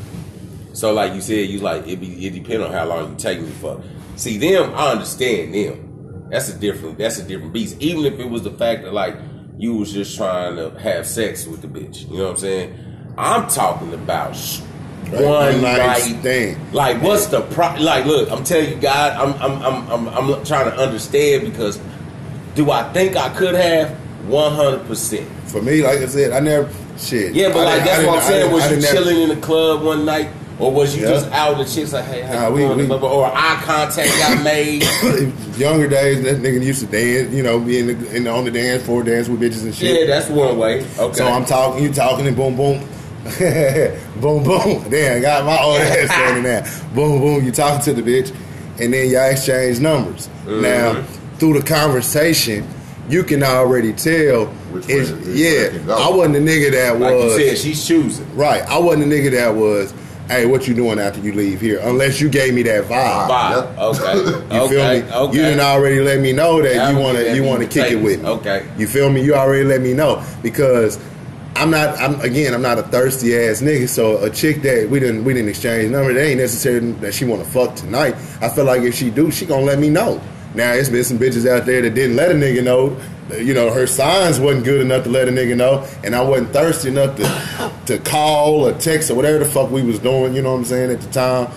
[0.73, 3.39] So, like you said, you like it be it depend on how long you take
[3.41, 3.82] me for.
[4.15, 6.27] See them, I understand them.
[6.29, 7.77] That's a different that's a different beast.
[7.79, 9.15] Even if it was the fact that like
[9.58, 13.13] you was just trying to have sex with the bitch, you know what I'm saying?
[13.17, 14.62] I'm talking about sh-
[15.12, 16.73] Right, one night night stand.
[16.73, 17.75] Like, what's the pro?
[17.75, 21.79] Like, look, I'm telling you, God, I'm I'm I'm I'm, I'm trying to understand because
[22.56, 23.95] do I think I could have
[24.27, 25.27] 100 percent?
[25.49, 27.33] For me, like I said, I never shit.
[27.33, 28.51] Yeah, but I like that's what I'm saying.
[28.51, 31.09] Was you chilling in the club one night, or was you Yeah.
[31.09, 34.43] just out and chicks like, hey, how Nah, you we- we- or eye contact got
[34.43, 34.83] made?
[35.57, 38.45] Younger days, that nigga used to dance, you know, be in the, in the, on
[38.45, 39.99] the dance floor, dance with bitches and shit.
[39.99, 40.86] yeah, that's one way.
[40.97, 42.79] Okay, So I'm talking, you talking, and boom, boom,
[44.21, 44.89] boom, boom.
[44.89, 46.62] Damn, got my old ass standing there.
[46.95, 47.43] Boom, boom.
[47.45, 48.33] You talking to the bitch,
[48.79, 50.27] and then y'all exchange numbers.
[50.45, 50.62] Mm-hmm.
[50.62, 51.03] Now,
[51.38, 52.67] through the conversation,
[53.09, 54.45] you can already tell.
[54.45, 55.95] Which It's, way this way can yeah.
[55.95, 58.35] I wasn't a nigga that like was you said, she's choosing.
[58.35, 58.61] right.
[58.63, 59.93] I wasn't a nigga that was.
[60.29, 61.81] Hey, what you doing after you leave here?
[61.83, 63.27] Unless you gave me that vibe.
[63.27, 63.77] Vibe.
[63.77, 64.55] Okay.
[64.55, 64.73] You okay.
[64.73, 65.15] feel me?
[65.27, 65.35] Okay.
[65.37, 67.91] You didn't already let me know that That you want to you want to kick
[67.91, 68.29] it with me.
[68.29, 68.65] Okay.
[68.77, 69.21] You feel me?
[69.21, 70.97] You already let me know because
[71.55, 71.99] I'm not.
[71.99, 72.53] I'm again.
[72.53, 73.87] I'm not a thirsty ass nigga.
[73.89, 76.11] So a chick that we didn't we didn't exchange number.
[76.11, 78.15] It ain't necessarily that she want to fuck tonight.
[78.41, 80.21] I feel like if she do, she gonna let me know.
[80.55, 82.97] Now it's been some bitches out there that didn't let a nigga know.
[83.37, 86.51] You know her signs wasn't good enough to let a nigga know, and I wasn't
[86.51, 90.35] thirsty enough to to call or text or whatever the fuck we was doing.
[90.35, 91.51] You know what I'm saying at the time.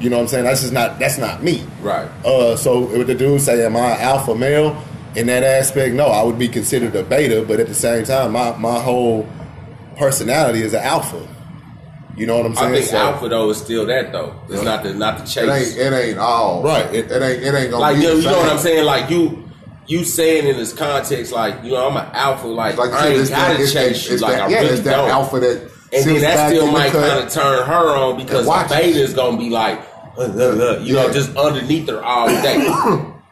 [0.00, 0.44] You know what I'm saying?
[0.44, 1.66] That's just not that's not me.
[1.80, 2.08] Right.
[2.24, 4.82] Uh, so with the dude say, "Am I an alpha male?"
[5.16, 8.32] In that aspect, no, I would be considered a beta, but at the same time,
[8.32, 9.28] my my whole
[9.96, 11.26] personality is an alpha.
[12.16, 12.72] You know what I'm saying?
[12.72, 14.34] I think So- alpha though is still that though.
[14.48, 15.76] It's not the not the It chase.
[15.76, 15.78] ain't.
[15.78, 16.62] It ain't all.
[16.62, 16.86] Right.
[16.94, 17.42] It, it ain't.
[17.42, 18.02] It ain't gonna like be.
[18.02, 18.84] you, know, you know what I'm saying?
[18.84, 19.48] Like you,
[19.86, 22.46] you saying in this context, like you know, I'm an alpha.
[22.46, 24.16] Like, Like I ain't gotta that, that, chase you.
[24.18, 25.10] Like that, I yeah, really it's that don't.
[25.10, 28.98] alpha that and then that still might kind of turn her on because the beta
[29.00, 29.78] is gonna be like,
[30.16, 32.66] uh, uh, uh, you know, just underneath her all day.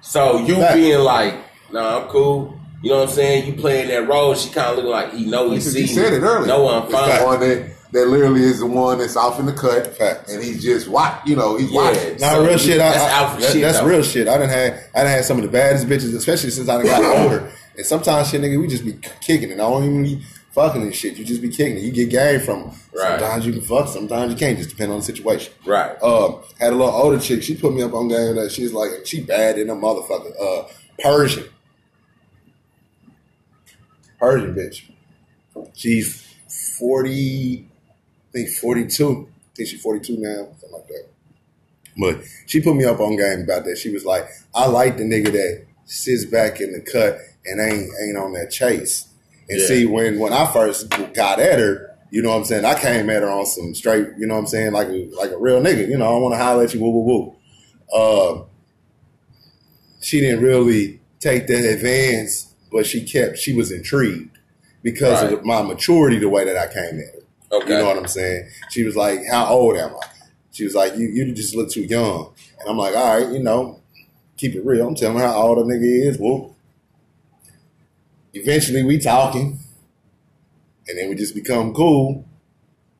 [0.00, 0.74] so you Fact.
[0.74, 1.34] being like,
[1.72, 2.58] nah, I'm cool.
[2.82, 3.46] You know what I'm saying?
[3.46, 4.34] You playing that role.
[4.34, 5.82] She kind of looking like he know he see.
[5.82, 6.48] you said it earlier.
[6.48, 7.70] No, I'm fine.
[7.92, 10.32] The one that, that literally is the one that's off in the cut, Facts.
[10.32, 11.20] and he's just watch.
[11.26, 11.82] You know, he's Yeah.
[11.82, 12.16] watching.
[12.18, 12.80] Nah, So real shit.
[12.80, 13.86] I, that's I- alpha that- shit, That's though.
[13.86, 14.28] real shit.
[14.28, 16.86] I done had I done had some of the baddest bitches, especially since I done
[16.86, 17.50] got older.
[17.76, 19.54] And sometimes shit, nigga, we just be kicking it.
[19.54, 21.16] I don't even be fucking and shit.
[21.16, 21.82] You just be kicking it.
[21.82, 22.70] You get game from 'em.
[22.94, 23.18] Right.
[23.18, 24.58] Sometimes you can fuck, sometimes you can't.
[24.58, 25.52] Just depend on the situation.
[25.64, 25.90] Right.
[26.02, 27.42] Um, had a little older chick.
[27.42, 30.32] She put me up on game that she's like she bad in a motherfucker.
[30.38, 30.64] Uh,
[31.02, 31.44] Persian,
[34.18, 34.90] Persian bitch.
[35.74, 36.22] She's
[36.78, 37.71] forty, I
[38.32, 39.28] think forty two.
[39.28, 41.06] I think she's forty two now, something like that.
[41.98, 43.76] But she put me up on game about that.
[43.76, 47.90] She was like, I like the nigga that sits back in the cut and ain't
[48.02, 49.08] ain't on that chase.
[49.50, 49.66] And Yeah.
[49.66, 52.64] see, when when I first got at her, you know what I'm saying?
[52.64, 55.30] I came at her on some straight, you know what I'm saying, like a like
[55.32, 55.86] a real nigga.
[55.88, 57.36] You know, I want to holler at you, woo woo woo.
[57.94, 58.44] Uh,
[60.00, 63.38] she didn't really take that advance, but she kept.
[63.38, 64.38] She was intrigued
[64.82, 65.32] because Right.
[65.34, 67.21] of my maturity, the way that I came at her.
[67.52, 67.72] Okay.
[67.72, 68.48] You know what I'm saying?
[68.70, 70.06] She was like, "How old am I?"
[70.52, 73.40] She was like, "You you just look too young." And I'm like, "All right, you
[73.40, 73.80] know,
[74.36, 74.88] keep it real.
[74.88, 76.56] I'm telling her how old a nigga is." Well,
[78.32, 79.58] eventually we talking,
[80.88, 82.24] and then we just become cool,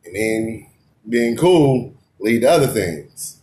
[0.04, 0.66] and then
[1.08, 3.40] being cool lead to other things.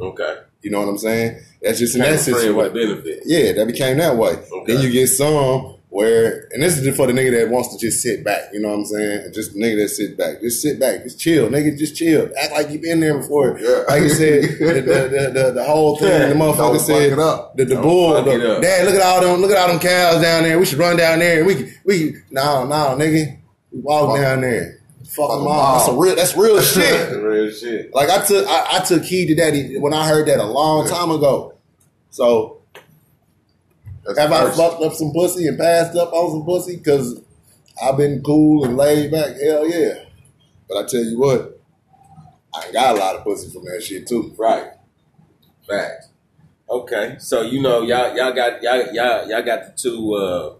[0.00, 0.36] Okay.
[0.62, 1.40] You know what I'm saying?
[1.62, 2.56] That's just in that situation.
[2.56, 3.22] with.
[3.24, 4.30] Yeah, that became that way.
[4.30, 4.72] Okay.
[4.72, 8.02] Then you get some where, and this is for the nigga that wants to just
[8.02, 8.50] sit back.
[8.52, 9.32] You know what I'm saying?
[9.32, 12.30] Just nigga that sit back, just sit back, just chill, nigga, just chill.
[12.40, 13.58] Act like you been there before.
[13.58, 13.84] Yeah.
[13.88, 16.08] Like you said, the, the, the, the, whole thing.
[16.08, 16.28] Yeah.
[16.28, 17.16] the motherfucker said,
[17.56, 20.42] the, the bull, the, dad, look at all them, look at all them cows down
[20.42, 20.58] there.
[20.58, 23.38] We should run down there we, can- we, no, no, nigga,
[23.72, 24.78] we walk down there.
[25.08, 25.78] Fuck them all.
[25.78, 27.16] That's a real, that's real shit.
[27.16, 27.94] Real shit.
[27.94, 30.86] Like I took I, I took heed to that when I heard that a long
[30.86, 31.54] time ago.
[32.10, 32.57] So
[34.08, 37.20] That's have I fucked up some pussy and passed up on some pussy because
[37.82, 39.36] I've been cool and laid back?
[39.38, 40.04] Hell yeah.
[40.66, 41.60] But I tell you what,
[42.54, 44.34] I got a lot of pussy from that shit too.
[44.38, 44.70] Right.
[45.68, 46.08] Facts.
[46.70, 47.16] Okay.
[47.18, 50.54] So you know y'all y'all got y'all y'all y'all got the two uh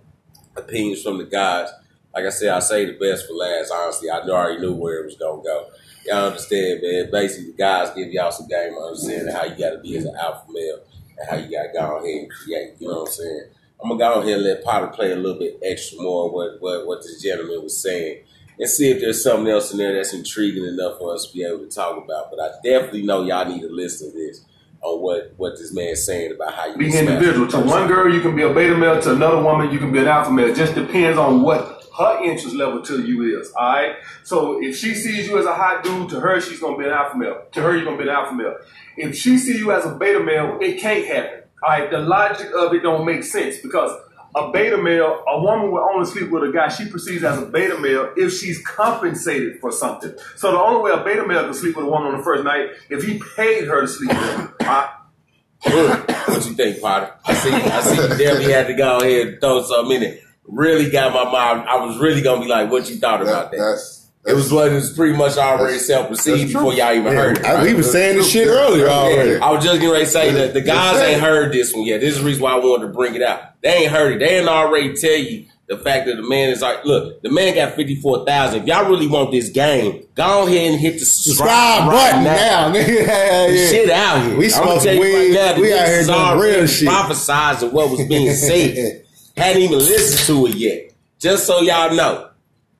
[0.54, 1.70] opinions from the guys.
[2.14, 3.72] Like I said, I say the best for last.
[3.74, 5.68] Honestly, I already knew where it was gonna go.
[6.04, 7.10] Y'all understand, man.
[7.10, 10.16] Basically, the guys give y'all some game understanding how you got to be as an
[10.16, 10.80] alpha male
[11.18, 12.74] and how you got to go ahead and create.
[12.78, 13.44] You know what I'm saying?
[13.80, 16.86] I'm gonna go ahead and let Potter play a little bit extra more what what
[16.86, 18.24] what this gentleman was saying
[18.58, 21.44] and see if there's something else in there that's intriguing enough for us to be
[21.44, 22.30] able to talk about.
[22.30, 24.44] But I definitely know y'all need to listen to this
[24.82, 27.48] on what what this man's saying about how you Being smash individual.
[27.48, 29.00] To one girl, you can be a beta male.
[29.00, 30.48] To another woman, you can be an alpha male.
[30.48, 33.50] It just depends on what her interest level to you is.
[33.52, 33.96] All right.
[34.22, 36.90] So if she sees you as a hot dude, to her she's gonna be an
[36.90, 37.42] alpha male.
[37.52, 38.56] To her, you're gonna be an alpha male.
[38.96, 41.42] If she see you as a beta male, it can't happen.
[41.62, 41.90] All right.
[41.90, 43.90] The logic of it don't make sense because
[44.36, 47.46] a beta male, a woman will only sleep with a guy she perceives as a
[47.46, 50.14] beta male if she's compensated for something.
[50.36, 52.44] So the only way a beta male can sleep with a woman on the first
[52.44, 54.57] night if he paid her to sleep with him.
[54.68, 56.28] All right?
[56.28, 57.12] what you think, Potter?
[57.24, 57.50] I see.
[57.52, 57.96] I see.
[58.02, 60.22] You definitely had to go ahead and throw something in it.
[60.46, 61.68] Really got my mind.
[61.68, 64.52] I was really gonna be like, "What you thought about That, that?" that's, it was
[64.52, 67.44] what it was pretty much already self perceived before y'all even Yeah, heard it.
[67.44, 67.66] I- right?
[67.66, 69.36] we was saying this shit earlier already.
[69.36, 72.00] I was just getting ready to say that the guys ain't heard this one yet.
[72.00, 73.60] This is the reason why I wanted to bring it out.
[73.62, 74.18] They ain't heard it.
[74.20, 77.54] They ain't already tell you the fact that the man is like, look, the man
[77.54, 78.62] got fifty four thousand.
[78.62, 82.24] If y'all really want this game, go ahead and hit the subscribe, Subscribe right button
[82.24, 83.06] now, nigga.
[83.06, 83.68] Hell yeah.
[83.68, 84.36] shit out here.
[84.38, 85.34] We you weed.
[85.34, 86.88] that We out here doing real shit.
[86.88, 89.04] Prophesized of what was being said.
[89.36, 90.92] hadn't even listened to it yet.
[91.18, 92.30] Just so y'all know.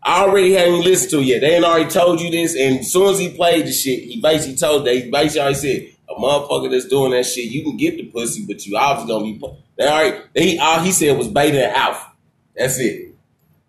[0.03, 1.41] I already hadn't listened to it yet.
[1.43, 4.21] They ain't already told you this, and as soon as he played the shit, he
[4.21, 7.97] basically told they basically already said, a motherfucker that's doing that shit, you can get
[7.97, 11.27] the pussy, but you obviously gonna be pu-" they already they all he said was
[11.27, 12.08] and alpha.
[12.59, 13.15] That's it.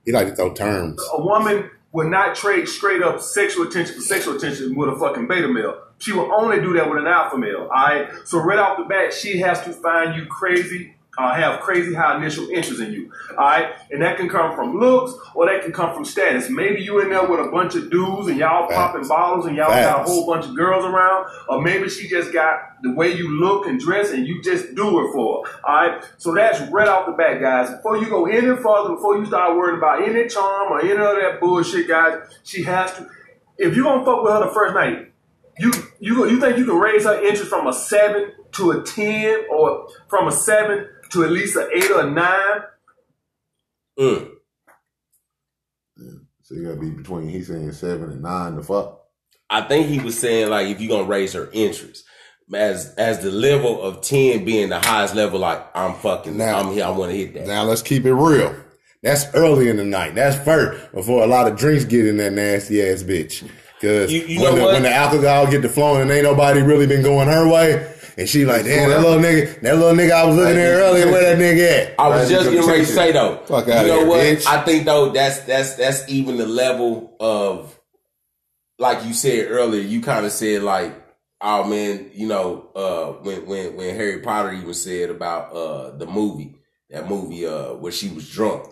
[0.05, 1.01] He like to throw terms.
[1.13, 5.27] a woman would not trade straight up sexual attention for sexual attention with a fucking
[5.27, 5.81] beta male.
[5.99, 7.61] She will only do that with an alpha male.
[7.63, 8.09] All right.
[8.25, 10.95] So right off the bat, she has to find you crazy.
[11.19, 14.79] Uh, have crazy high initial interest in you, all right, and that can come from
[14.79, 16.49] looks or that can come from status.
[16.49, 18.75] Maybe you in there with a bunch of dudes and y'all Facts.
[18.79, 22.31] popping bottles and y'all got a whole bunch of girls around, or maybe she just
[22.31, 25.75] got the way you look and dress and you just do it for her, all
[25.75, 26.05] right.
[26.19, 27.69] So that's right off the bat, guys.
[27.69, 30.97] Before you go any further, before you start worrying about any charm or any of
[30.99, 33.05] that bullshit, guys, she has to.
[33.57, 35.11] If you're gonna fuck with her the first night,
[35.57, 39.43] you you you think you can raise her interest from a seven to a ten,
[39.51, 42.61] or from a seven to at least an eight or a nine?
[43.99, 44.29] Mm.
[46.43, 49.01] so you gotta be between he's saying seven and nine to fuck.
[49.49, 52.05] I think he was saying like if you're gonna raise her interest.
[52.53, 56.73] As as the level of ten being the highest level, like I'm fucking Now- I'm
[56.73, 57.45] here, I wanna hit that.
[57.47, 58.55] Now let's keep it real.
[59.03, 60.15] That's early in the night.
[60.15, 63.47] That's first before a lot of drinks get in that nasty ass bitch.
[63.81, 64.73] Cause You- you when, know the, what?
[64.73, 68.27] when the alcohol get to flowing and ain't nobody really been going her way, and
[68.27, 71.35] she like, damn, that little nigga, that little nigga I was looking at earlier, where
[71.35, 71.99] that nigga at?
[71.99, 73.37] I was just getting ready to say though.
[73.45, 74.19] Fuck you outta know here, what?
[74.19, 74.45] bitch.
[74.45, 77.79] I think though that's that's that's even the level of
[78.77, 79.81] like you said earlier.
[79.81, 81.01] You kind of said like,
[81.39, 86.05] oh man, you know, uh, when when when Harry Potter even said about uh the
[86.05, 88.69] movie, that movie uh where she was drunk.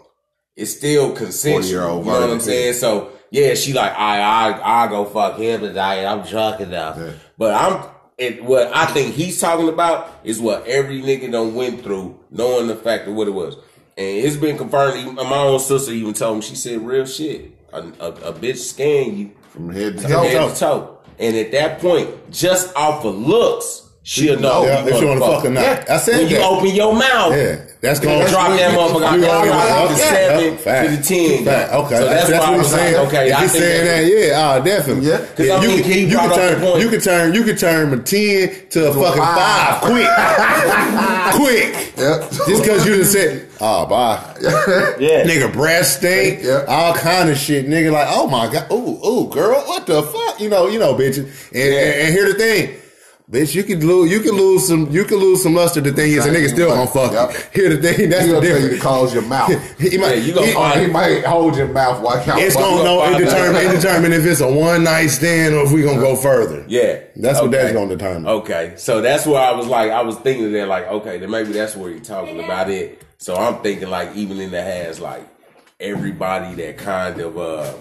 [0.57, 1.61] It's still consensual.
[1.61, 2.73] 40-year-old You know what I'm saying?
[2.73, 6.03] So yeah, she like I I I go fuck him tonight.
[6.03, 6.97] I'm drunk enough.
[6.97, 7.13] Yeah.
[7.37, 11.83] But I'm it, what I think he's talking about is what every nigga done went
[11.83, 13.55] through, knowing the fact of what it was.
[13.97, 14.97] And it's been confirmed.
[14.99, 17.51] Even, my own sister even told me, she said, real shit.
[17.73, 20.23] A, a, a bitch scan you From head to from toe.
[20.23, 20.97] head to toe.
[21.19, 25.19] And at that point, just off of looks, she'll know Yeah, you if she wanna
[25.19, 25.61] fuck fuck or not.
[25.61, 25.85] Yeah.
[25.89, 29.19] I said when you open your mouth, Yeah, that's you gonna drop that motherfucker.
[29.19, 31.45] You I gonna the it- seven yeah, to the ten.
[31.45, 31.73] Fact.
[31.73, 33.07] Okay, so that's, that's, that's why I'm he's like, saying.
[33.07, 35.07] okay, if I he's think saying that's- that, yeah, oh, definitely.
[35.07, 35.17] Yeah.
[35.17, 38.03] 'Cause I you, think can, you can turn, you can turn, you can turn a
[38.03, 39.81] ten to a fucking five, five.
[39.81, 40.07] quick,
[41.35, 41.93] quick.
[41.97, 42.31] Yep.
[42.47, 44.23] Just because you just said, oh, bye.
[44.99, 45.23] Yeah.
[45.25, 46.65] Nigga, breast stink, Yeah.
[46.67, 47.67] all kind of shit.
[47.67, 50.39] Nigga, like, oh my god, ooh, ooh, girl, what the fuck?
[50.39, 51.25] You know, you know, bitches.
[51.51, 52.75] And, and, and here the thing,
[53.29, 55.81] bitch, you could lose, you could lose some, you could lose some luster.
[55.81, 57.31] The thing is, a nigga still gonna fuck Yep.
[57.55, 57.61] you.
[57.61, 59.49] Here the thing, that's He the gonna tell you to close your mouth.
[59.79, 62.37] He might, Yeah, you gonna he- find- Or he might hold your mouth while y'all
[62.37, 62.63] it's fuck.
[62.63, 65.83] gonna no, it determine, it determine if it's a one night stand or if we
[65.83, 66.63] gonna go further.
[66.67, 66.99] Yeah.
[67.15, 68.27] That's what that's gonna determine.
[68.27, 71.51] Okay, so that's where I was like, I was thinking that, like, okay, then maybe
[71.51, 73.01] that's where you're talking about it.
[73.17, 75.27] So I'm thinking, like, even in the has, like,
[75.79, 77.73] everybody that kind of uh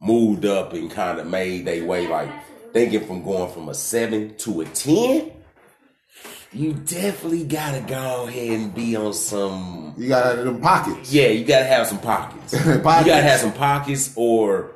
[0.00, 2.28] moved up and kind of made their way, like,
[2.72, 5.32] thinking from going from a seven to a ten,
[6.52, 9.94] you definitely gotta go ahead and be on some.
[9.96, 11.12] You gotta them pockets.
[11.12, 12.52] Yeah, you gotta have some pockets.
[12.52, 14.72] You gotta have some pockets, or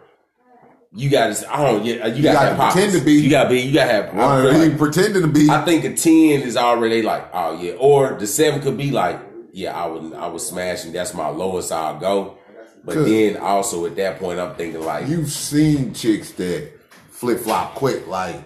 [0.92, 1.52] you gotta.
[1.54, 1.84] I don't.
[1.84, 2.74] Yeah, you, gotta, gotta have pockets.
[2.84, 3.60] pretend to be- You gotta be.
[3.60, 4.04] You gotta have.
[4.14, 5.50] I One feel like- you pretending to be.
[5.50, 9.20] I think a ten is already like, oh yeah, or the seven could be like,
[9.52, 10.92] yeah, I would, I was smashing.
[10.92, 12.38] That's my lowest I'll go.
[12.84, 16.70] But then also at that point, I'm thinking like, You've seen chicks that
[17.16, 18.36] flip flop quick, like,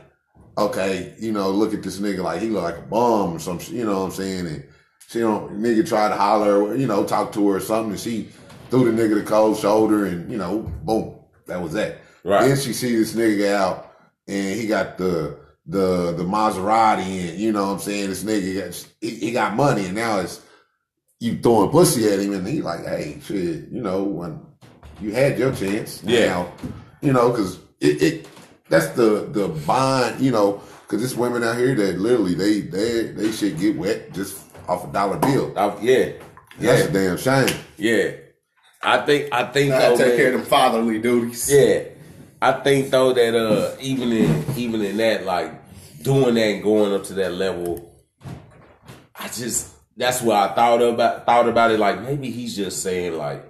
[0.57, 3.59] okay, you know, look at this nigga like he look like a bum or some
[3.69, 4.47] you know what I'm saying?
[4.47, 4.65] And
[5.09, 8.29] she don't nigga try to holler, you know, talk to her or something, and she
[8.71, 11.99] threw the nigga the cold shoulder and, you know, boom, that was that.
[12.23, 12.47] Right.
[12.47, 13.93] Then she see this nigga out
[14.29, 18.09] and he got the the the Maserati in, you know what I'm saying?
[18.09, 20.41] This nigga got he, he got money and now it's
[21.19, 24.41] you throwing pussy at him and he like, hey, shit, you know, when
[25.01, 26.03] you had your chance.
[26.05, 26.27] Yeah.
[26.27, 26.53] Now,
[27.03, 28.30] you know, because it, it
[28.71, 33.09] that's the the bond, you know, because it's women out here that literally they they
[33.09, 35.53] they shit get wet just off a dollar bill.
[35.59, 36.13] I, yeah,
[36.59, 37.57] That's yeah, a damn shame.
[37.77, 38.13] yeah.
[38.83, 41.53] I think, I think I though, take man, care of them fatherly duties.
[41.53, 41.83] Yeah,
[42.41, 45.53] I think though that uh, even in even in that, like
[46.03, 47.95] doing that and going up to that level,
[49.15, 51.79] I just that's what I thought about thought about it.
[51.79, 53.45] Like maybe he's just saying like,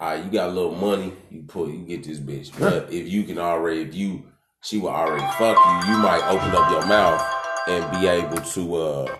[0.00, 3.22] "Ah, you got a little money, you put you get this bitch." But if you
[3.22, 4.24] can already, if you
[4.66, 7.22] she will already fuck you, you might open up your mouth
[7.68, 9.16] and be able to uh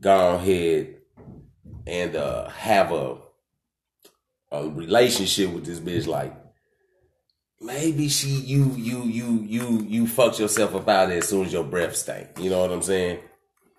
[0.00, 0.96] go ahead
[1.86, 3.18] and uh have a
[4.52, 6.34] a relationship with this bitch like
[7.60, 11.52] maybe she you you you you you fucked yourself up out there as soon as
[11.52, 12.28] your breath stank.
[12.38, 13.20] You know what I'm saying?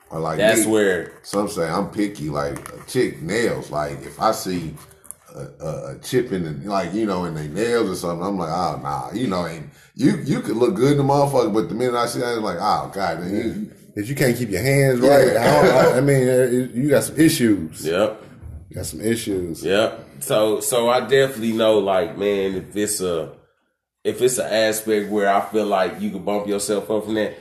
[0.10, 2.30] Or like That's me, where some say I'm picky.
[2.30, 3.71] Like a chick nails.
[3.71, 4.73] Like if I see
[5.38, 8.50] a, a, chip in the like you know in their nails or something, I'm like,
[8.50, 11.76] oh nah, you know, and you you could look good in the motherfucker, but the
[11.76, 14.62] minute I see that, I'm like, oh god, man, you, If you can't keep your
[14.62, 15.36] hands right.
[15.36, 17.86] I, I, I mean, uh, you got some issues.
[17.86, 18.23] Yep.
[18.69, 19.63] You got some issues.
[19.63, 20.06] Yep.
[20.19, 23.34] So so I definitely know like man, if it's a
[24.04, 27.36] if it's an aspect where I feel like you can bump yourself up from that,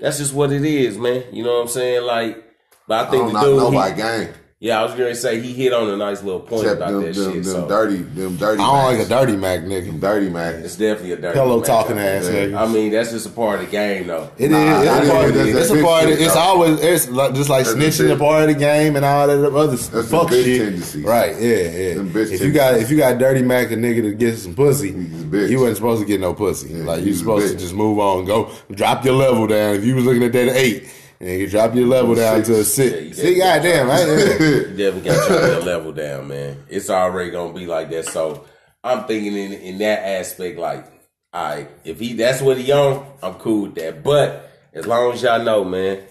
[0.00, 1.24] that's just what it is, man.
[1.32, 2.04] You know what I'm saying?
[2.04, 2.44] Like
[2.86, 4.34] but I I think don't the dude he- game.
[4.62, 7.00] Yeah, I was gonna say he hit on a nice little point Except about them,
[7.04, 7.44] that them, shit.
[7.44, 8.60] them so dirty, them dirty.
[8.62, 9.86] I don't like a dirty Mac nigga.
[9.86, 10.56] Them dirty Mac.
[10.56, 12.58] it's definitely a dirty Hello match talking ass nigga.
[12.58, 14.28] I mean, that's just a part of the game, though.
[14.36, 14.50] It is.
[14.50, 15.52] Nah, it's a is- part of that's- it.
[15.54, 18.42] that's It's a part of It's always it's like, just like That's snitching a part
[18.42, 20.60] of the game and all that other the fuck bitch shit.
[20.60, 21.04] tendencies.
[21.06, 21.34] Right?
[21.40, 21.94] Yeah, yeah.
[21.94, 24.54] Them bitch If you got if you got dirty Mac a nigga to get some
[24.54, 24.92] pussy, a
[25.48, 26.68] you wasn't supposed to get no pussy.
[26.74, 29.76] Yeah, like you he's supposed to just move on, go drop your level down.
[29.76, 30.86] If you was looking at that eight.
[31.20, 32.92] And you drop your level down to a six.
[32.92, 33.14] did.
[33.16, 34.06] See, goddamn, right?
[34.06, 34.14] Yeah.
[34.70, 36.64] You definitely got to your level down, man.
[36.68, 38.06] It's already gonna be like that.
[38.06, 38.46] So
[38.82, 40.86] I'm thinking in in that aspect, like,
[41.34, 44.02] all right, if he that's what he on, I'm cool with that.
[44.02, 46.04] But as long as y'all know, man,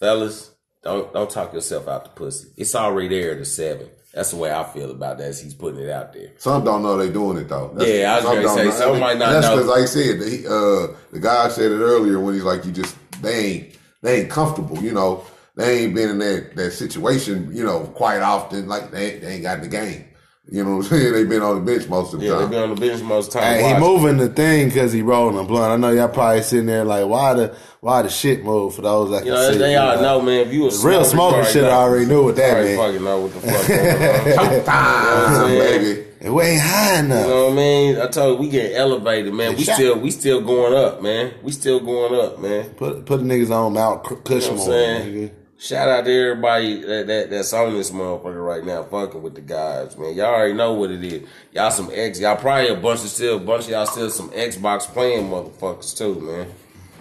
[0.00, 2.48] fellas, don't don't talk yourself out the pussy.
[2.56, 3.88] It's already there at the seven.
[4.14, 5.28] That's the way I feel about that.
[5.28, 6.32] As he's putting it out there.
[6.38, 7.74] Some don't know they doing it though.
[7.78, 8.70] Yeah, I was gonna say, know.
[8.70, 9.56] some might not That's know.
[9.56, 12.72] because, like I said, he, uh, the guy said it earlier when he's like, you
[12.72, 14.78] just they ain't they ain't comfortable.
[14.82, 15.24] You know,
[15.56, 17.50] they ain't been in that that situation.
[17.52, 18.68] You know, quite often.
[18.68, 20.04] Like they, they ain't got the game.
[20.50, 21.12] You know what I'm saying?
[21.14, 22.50] They've been on the bench most of the Yeah, they time.
[22.50, 23.42] be on the bench most time.
[23.42, 25.72] Hey, he moving the thing because he rolling a blunt.
[25.72, 29.10] I know y'all probably sitting there like, why the why the shit move for those
[29.10, 29.58] that You can know, see.
[29.58, 30.02] they you all know?
[30.20, 30.46] know, man.
[30.46, 32.80] If you a Real smoker, smoker you shit, I already knew what that already meant.
[32.80, 34.64] fucking know what the fuck going on.
[34.68, 35.82] Ah, You know what I'm saying?
[35.82, 36.07] baby.
[36.20, 37.26] And we ain't high enough.
[37.26, 38.00] You know what I mean?
[38.00, 39.56] I told you we get elevated, man.
[39.56, 39.76] We Shot.
[39.76, 41.34] still we still going up, man.
[41.42, 42.70] We still going up, man.
[42.70, 45.14] Put put the niggas on Mount Cr- You know what I'm saying?
[45.14, 45.30] nigga.
[45.60, 49.40] Shout out to everybody that, that that's on this motherfucker right now, fucking with the
[49.40, 50.14] guys, man.
[50.14, 51.28] Y'all already know what it is.
[51.52, 52.20] Y'all some X.
[52.20, 55.96] Y'all probably a bunch of still, a bunch of y'all still some Xbox playing motherfuckers
[55.96, 56.46] too, man.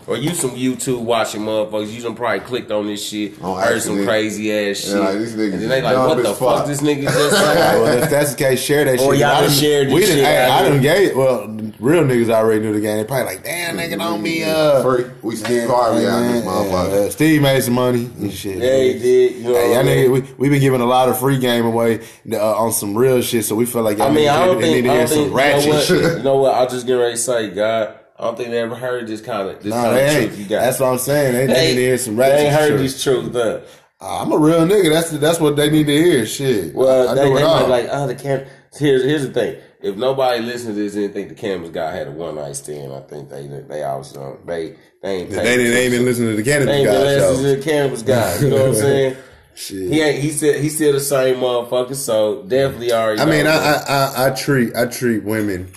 [0.08, 1.92] Or you some YouTube watching motherfuckers.
[1.94, 5.18] You done probably clicked on this shit, On heard some crazy ass shit, Yeah, like,
[5.18, 6.38] these niggas and then they like, what the fuck.
[6.60, 7.82] fuck this nigga just Hey, said?
[7.82, 9.20] well, if that's the case, share that Or shit.
[9.20, 10.70] y'all I done done- shared this we done- shit hey, out I here.
[10.72, 11.16] done gave.
[11.18, 11.48] Well,
[11.80, 12.98] real niggas already knew the game.
[13.00, 14.82] They probably like, damn, nigga, don't be uh.
[14.82, 15.06] Free.
[15.22, 17.08] We Steve Harvey out man, this motherfucker.
[17.08, 18.58] uh, Steve made some money and shit.
[18.60, 19.36] Yeah, he did.
[19.36, 21.38] You know Hey, what y'all I nigga, we we been giving a lot of free
[21.38, 22.00] game away
[22.32, 24.62] uh, on some real shit, so we feel like y'all I mean, niggas I don't
[24.62, 26.18] need think, to hear some you know ratchet what, shit.
[26.18, 28.76] you know what, I'll just get ready to say, God, I don't think they ever
[28.76, 30.28] heard this kind of, this No, kind they of ain't.
[30.30, 30.62] truth you got.
[30.62, 31.34] That's what I'm saying.
[31.34, 32.80] They, They they need to hear some they ratchet ain't heard shit.
[32.80, 33.64] this truth, though.
[34.02, 34.92] Ah, I'm a real nigga.
[34.92, 36.26] That's that's what they need to hear.
[36.26, 36.74] Shit.
[36.76, 38.46] Well, I they, they might like, oh, the cam.
[38.78, 39.60] Here's here's the thing.
[39.82, 42.94] If nobody listens to this and think the cannabis guy had a one night stand,
[42.94, 44.48] I think they they obviously um, don't.
[44.48, 45.30] They they ain't.
[45.32, 47.42] they didn't they ain't been listening to the They cannabis ain't been guy listening show.
[47.50, 48.40] to the cannabis guy.
[48.40, 49.18] You know what I'm saying?
[49.56, 49.92] Shit.
[49.92, 50.22] He ain't.
[50.24, 51.96] He said he still the same motherfucker.
[51.96, 53.20] So definitely already.
[53.22, 53.56] I mean, I.
[53.58, 55.72] I, I, I treat I treat women,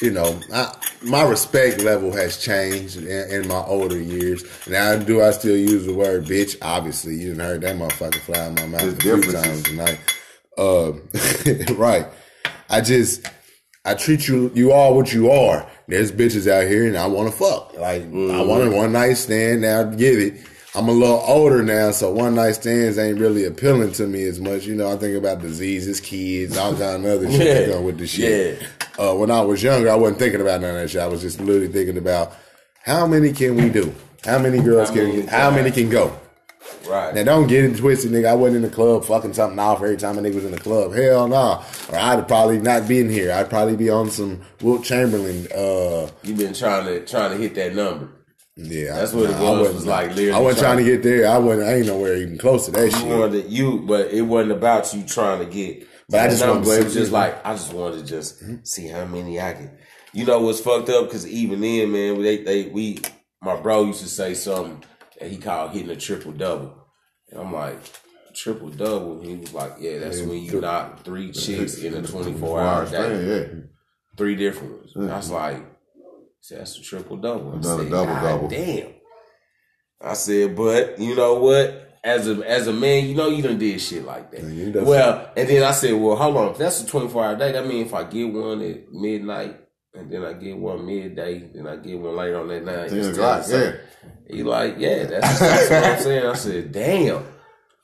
[0.00, 4.44] you know, I, my respect level has changed in, in my older years.
[4.66, 6.56] Now, do I still use the word bitch?
[6.60, 9.98] Obviously, you didn't heard that motherfucker fly out my mouth There's a few times tonight.
[10.58, 10.92] Uh,
[11.74, 12.06] right.
[12.68, 13.26] I just
[13.84, 15.68] I treat you you are what you are.
[15.86, 17.74] There's bitches out here, and I want to fuck.
[17.74, 19.62] Like I want a one night stand.
[19.62, 20.40] Now get it.
[20.76, 24.38] I'm a little older now, so one night stands ain't really appealing to me as
[24.38, 24.64] much.
[24.66, 27.74] You know, I think about diseases, kids, all kind of other shit that Yeah.
[27.74, 28.62] go with the shit.
[28.98, 31.00] Uh, when I was younger, I wasn't thinking about none of that shit.
[31.00, 32.32] I was just literally thinking about
[32.84, 33.92] how many can we do?
[34.24, 36.12] How many girls How can many how many can go?
[36.88, 37.14] right.
[37.14, 38.26] Now don't get it twisted, nigga.
[38.26, 40.58] I wasn't in the club fucking something off every time a nigga was in the
[40.58, 40.94] club.
[40.94, 41.62] Hell no.
[41.90, 43.32] Or I'd probably not be in here.
[43.32, 45.46] I'd probably be on some Wilt Chamberlain.
[45.56, 48.08] Uh, you been trying to trying to hit that number.
[48.56, 51.02] Yeah, That's what it was, wasn't- was like literally I wasn't trying- trying to get
[51.02, 51.28] there.
[51.28, 51.68] I wasn't.
[51.68, 53.06] I ain't nowhere even close to that You shit.
[53.08, 55.86] wanted you, but it wasn't about you trying to get.
[56.08, 58.86] But I just wanted to It was just like I just wanted to just see
[58.88, 59.70] how many I can.
[60.12, 61.04] You know what's fucked up?
[61.06, 63.00] Because even then, man, they they we
[63.42, 64.82] my bro used to say something
[65.20, 66.74] that he called hitting a triple double,
[67.30, 67.78] and I'm like.
[68.34, 69.22] Triple double.
[69.22, 73.26] He was like, "Yeah, that's when you knock three chicks in a 24 hour day,
[73.26, 73.60] Yeah,
[74.18, 75.62] three different ones." And I was like,
[76.46, 78.88] "See, "That's a triple double." Another said, double "God double." Damn.
[80.00, 81.82] I said, but you know what?
[82.04, 84.42] As a as a man, you know you done did shit like that.
[84.72, 86.50] done- well, and then I said, well, hold on.
[86.52, 89.56] If that's a twenty four hour day, that means if I get one at midnight,
[89.92, 92.90] and then I get one midday, then I get one later on that night.
[92.90, 93.72] Ten o'clock, yeah.
[94.28, 96.26] He like, yeah, that's, that's what I'm saying.
[96.26, 97.24] I said, damn,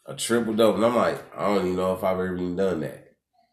[0.06, 0.76] a triple double.
[0.76, 3.01] And I'm like, I don't even know if I've ever even done that.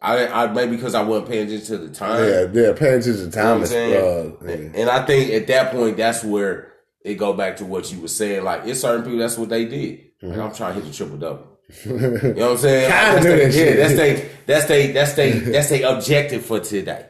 [0.01, 2.23] I, I maybe because I wasn't paying attention to the time.
[2.23, 2.73] Yeah, yeah.
[2.73, 3.71] Paying attention to You know time is.
[3.73, 4.55] Uh, yeah.
[4.81, 6.71] And I think at that point, that's where
[7.03, 8.43] it go back to what you were saying.
[8.43, 9.99] Like, it's certain people, that's what they did.
[10.21, 11.45] Like, I'm trying to hit the triple double.
[11.85, 12.91] You know what I'm saying?
[12.91, 16.59] Kinda That's they- that yeah, that's they, that's they, that's they, that's they objective for
[16.59, 17.05] today.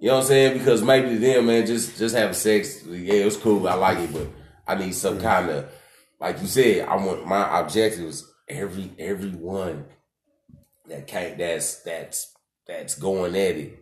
[0.00, 0.58] You know what I'm saying?
[0.58, 3.98] Because maybe to them, man, just just having sex, yeah, it was cool, I like
[3.98, 4.26] it, but
[4.66, 5.22] I need some Mm.
[5.22, 5.66] kind of,
[6.20, 8.28] like you said, I want my objectives.
[8.48, 9.86] Every everyone
[10.88, 12.31] that can't, that's that's
[12.78, 13.78] that's going at it.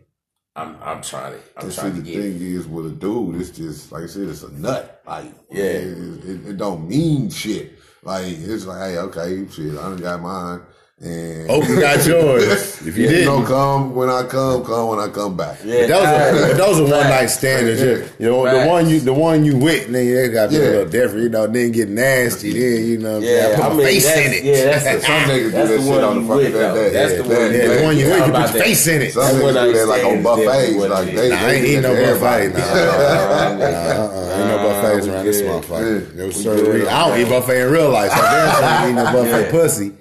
[0.55, 2.21] I'm I'm trying to, I'm see, trying the to get.
[2.21, 5.01] thing is with a dude, it's just like I said, it's a nut.
[5.07, 5.63] Like, Yeah.
[5.63, 7.79] it, it, it don't mean shit.
[8.03, 10.61] Like, it's like, hey, okay, shit, I done got mine.
[11.03, 12.79] And Hope you got yours.
[12.85, 15.57] If you you didn't, don't come when I come, come when I come back.
[15.63, 16.09] Yeah, that was
[16.51, 17.67] a, that was a one night stand.
[17.67, 18.07] it's Yeah.
[18.19, 20.59] You know, the one you the one you with, nigga, they got to be a
[20.61, 20.69] Yeah.
[20.69, 21.23] little different.
[21.23, 22.53] You know, then get nasty.
[22.53, 23.37] Then you know, what I'm saying?
[23.37, 24.43] Yeah, I put I my mean, face in it.
[24.43, 26.73] yeah, that's the, Some niggas do that the shit one on the fucking with, that
[26.73, 26.89] day.
[26.89, 27.53] That's the Yeah, one.
[27.53, 28.13] yeah, you the one you with.
[28.13, 29.13] with, you put your face in it.
[29.13, 30.45] Some That niggas one do that like on stand is buffets.
[30.91, 31.29] Like they, is.
[31.31, 32.09] Nah, I they ain't do eating no to buffet.
[32.09, 32.47] everybody.
[32.51, 34.37] Nah, nah, Nah, uh-uh.
[34.41, 35.49] Ain't no buffets around this good.
[35.49, 36.15] motherfucker.
[36.15, 36.55] No We sir.
[36.55, 36.87] good.
[36.87, 38.11] I don't eat buffet in real life.
[38.11, 39.91] So damn sure I ain't eating no buffet pussy.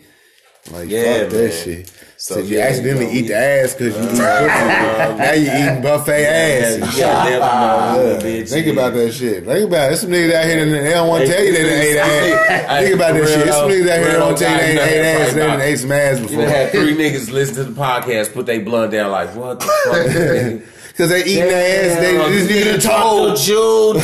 [0.71, 1.89] Like Yeah, fuck that shit.
[2.17, 4.21] So, So you yeah, accidentally you eat the ass because you eat pussy.
[4.21, 6.77] now you eating buffet Yeah, ass.
[6.77, 7.01] you and shit.
[7.01, 8.41] gotta never know Yeah.
[8.41, 9.45] who Think about that shit.
[9.47, 9.89] Think about it.
[9.89, 11.97] There's some niggas out here that they don't want to tell you they done ate
[11.97, 12.83] ass.
[12.83, 13.39] Think about that shit.
[13.39, 15.33] There's some niggas out here that don't tell you they ain't ate ass.
[15.33, 16.37] They done ate some ass before.
[16.43, 19.67] You had three niggas listen to the podcast, put their blunt down like, what the
[19.67, 20.63] fuck?
[20.91, 21.99] Because they eating their ass.
[22.01, 23.39] They just this nigga talk told.
[23.39, 24.01] too.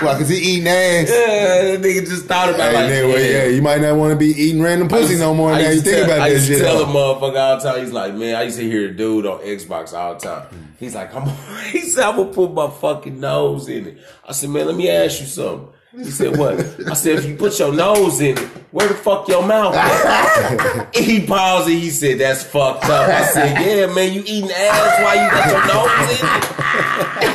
[0.00, 0.18] Why?
[0.18, 1.08] Cause he eating ass.
[1.08, 4.12] Yeah, that nigga just thought about Hey, like, nigga, well, yeah, you might not want
[4.12, 5.52] to be eating random pussy no more.
[5.52, 6.58] Now you think about I used shit.
[6.58, 7.80] to tell a motherfucker all the time.
[7.80, 10.74] He's like, man, I used to hear a dude on Xbox all the time.
[10.78, 11.28] He's like, I'm,
[11.72, 13.98] he said, I'm gonna put my fucking nose in it.
[14.26, 15.68] I said, man, let me ask you something.
[15.96, 16.60] He said, what?
[16.86, 20.94] I said, if you put your nose in it, where the fuck your mouth at?
[20.94, 23.08] he paused and he said, that's fucked up.
[23.08, 27.27] I said, yeah, man, you eating ass while you got your nose in it?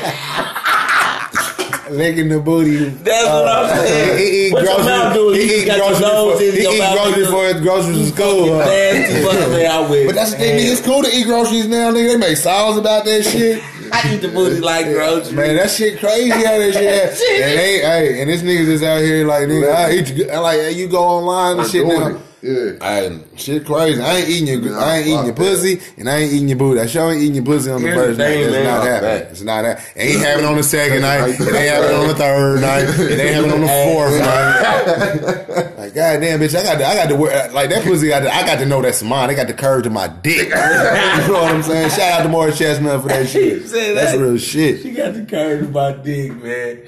[1.98, 2.78] Licking the booty.
[2.86, 4.18] That's what I'm uh, saying.
[4.18, 4.88] He, he eat What your groceries.
[4.90, 5.36] mouth doing?
[5.40, 6.98] He You eat got your groceries nose for, in he your eat mouth.
[6.98, 8.48] groceries for his groceries to school.
[8.54, 8.66] huh?
[8.66, 10.06] Nasty fuck, man, I wish.
[10.08, 10.72] But that's the thing, nigga.
[10.72, 12.08] It's cool to eat groceries now, nigga.
[12.14, 13.64] They make songs about that shit.
[13.94, 15.34] I eat the booty like groceries.
[15.34, 17.18] Man, that shit crazy how that shit.
[17.18, 17.42] Shit.
[17.42, 20.10] and they, hey, and this niggas is out here like, nigga, I eat.
[20.14, 22.08] You, like, you go online and shit now.
[22.08, 22.18] it.
[22.44, 22.72] Yeah.
[22.82, 24.02] I, shit crazy.
[24.02, 25.42] I ain't eating your, Yeah, I ain't eating your fuck that.
[25.44, 26.82] pussy, and I ain't eating your booty.
[26.82, 28.26] I sure ain't eating your pussy on the Here's the first night.
[28.28, 28.64] thing, That's man.
[28.66, 29.02] not happening.
[29.10, 29.32] that.
[29.32, 29.80] It's not that.
[29.96, 31.28] It ain't happening on the second night.
[31.30, 32.84] It ain't happening on the third night.
[32.84, 35.70] It ain't happening on the fourth night.
[35.84, 38.08] Like goddamn, bitch, I got to, I got to wear like that pussy.
[38.08, 39.28] Got to, I got to know that's mine.
[39.28, 40.48] They got the curve to my dick.
[40.48, 41.90] you know what I'm saying?
[41.90, 43.60] Shout out to Morris Chestnut for that shit.
[43.64, 43.72] That's
[44.14, 44.18] that.
[44.18, 44.82] real shit.
[44.82, 46.84] She got the curve in my dick, man.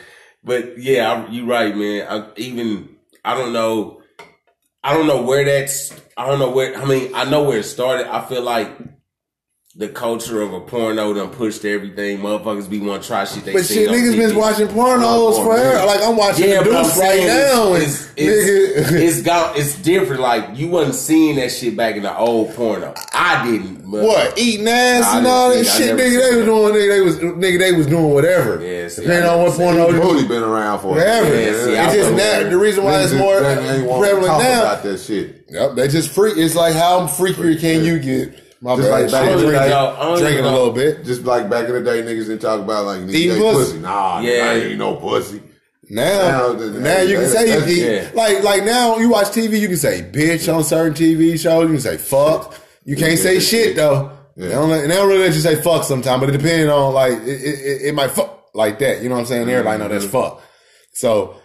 [0.45, 2.07] But yeah, I, you right, man.
[2.09, 2.95] I, even
[3.25, 3.94] I don't know.
[4.85, 5.91] I don't know where that's.
[6.15, 6.77] I don't know where.
[6.77, 8.05] I mean, I know where it started.
[8.05, 8.69] I feel like
[9.77, 12.19] the culture of a porno done pushed everything.
[12.19, 13.43] Motherfuckers be want to try shit.
[13.43, 15.85] They But shit, niggas been watching pornos forever.
[15.85, 19.57] Like I'm watching Yeah, the but I'm Deuce right now, and it's, it's, it's got
[19.57, 20.21] it's different.
[20.21, 22.93] Like you wasn't seeing that shit back in the old porno.
[23.13, 23.75] I didn't.
[23.91, 25.93] What eating ass and all that didn't see it.
[25.93, 26.19] I shit, nigga?
[26.31, 26.89] They was doing, nigga.
[26.89, 27.59] They was, nigga.
[27.59, 28.61] They was doing whatever.
[28.65, 29.89] Yeah, see, depending I on what never porno.
[29.89, 31.27] you- Booty been around for Forever.
[31.27, 32.49] Yeah, see, I it's just now.
[32.49, 34.61] The reason why it's more just prevalent now.
[34.61, 35.45] about that shit.
[35.49, 36.37] Yep, they just freak.
[36.37, 38.41] It's like how freakier can you get?
[38.61, 39.01] My Just bad.
[39.01, 40.19] like back in the day.
[40.19, 41.05] Drinking a little bit.
[41.05, 43.57] Just like back in the day, niggas didn't talk about like niggas Eating pussy.
[43.57, 43.79] pussy.
[43.79, 44.45] Nah, Yeah.
[44.45, 45.41] I ain't no pussy.
[45.89, 48.09] Now, Now, now, you can say you eat yeah.
[48.15, 49.59] like like now you watch TV.
[49.59, 51.63] You can say bitch on certain TV shows.
[51.63, 52.55] You can say fuck.
[52.85, 54.11] You can't say shit though.
[54.35, 54.47] Yeah.
[54.47, 56.93] They, don't, let- they don't really let you say fuck sometimes, but it depends on
[56.93, 59.03] like it, it, it, it might fuck like that.
[59.03, 59.47] You know what I'm saying?
[59.49, 60.11] Everybody know that's mm-hmm.
[60.11, 60.41] fuck.
[60.93, 61.35] So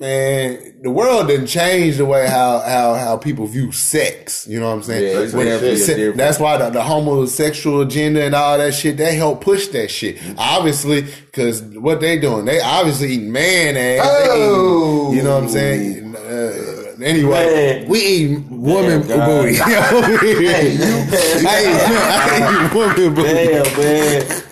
[0.00, 4.46] man, the world didn't change the way how how how people view sex.
[4.48, 5.32] You know what I'm saying?
[5.36, 9.68] Yeah, se- that's why the, the homosexual agenda and all that shit they help push
[9.68, 10.18] that shit.
[10.38, 14.06] Obviously, because what they doing, they obviously eating man ass.
[14.10, 15.08] Oh.
[15.10, 16.16] eating- you know what I'm saying?
[16.16, 17.88] Uh, anyway, Man.
[17.88, 19.54] we eat woman Damn, booty.
[20.26, 21.08] hey, you
[21.46, 23.28] I eat woman booty.
[23.28, 24.42] Damn, man.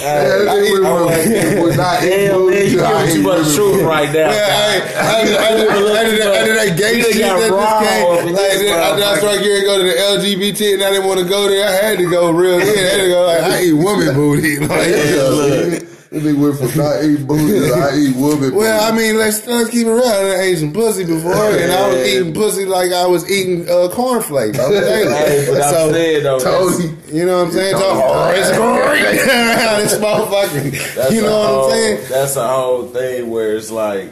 [0.00, 4.30] Yeah, I was not Damn, man, you I giving too much truth right now.
[4.30, 8.60] Yeah, hey, under, under, under, under, under that gay shit that just came, like, this
[8.60, 11.48] then after I started getting go to the LGBT and I didn't want to go
[11.48, 12.56] there, I had to go real.
[12.56, 14.58] I had to go like, I eat woman booty.
[14.70, 15.86] Like.
[16.10, 18.52] This nigga went from not eating booty to I eat woman.
[18.52, 20.02] well, I mean, let's let's keep it real.
[20.04, 23.88] I ate some pussy before, and I was eating pussy like I was eating uh,
[23.92, 24.58] cornflakes.
[24.58, 24.80] on the.
[24.80, 27.18] Hey, but I'm so, saying though, told that's- you.
[27.20, 27.74] you know what I'm saying?
[27.74, 28.02] Totally.
[28.04, 30.94] Oh, it's great around this motherfucker.
[30.96, 32.08] That's You know what whole, I'm saying?
[32.10, 34.10] That's a whole thing where it's like,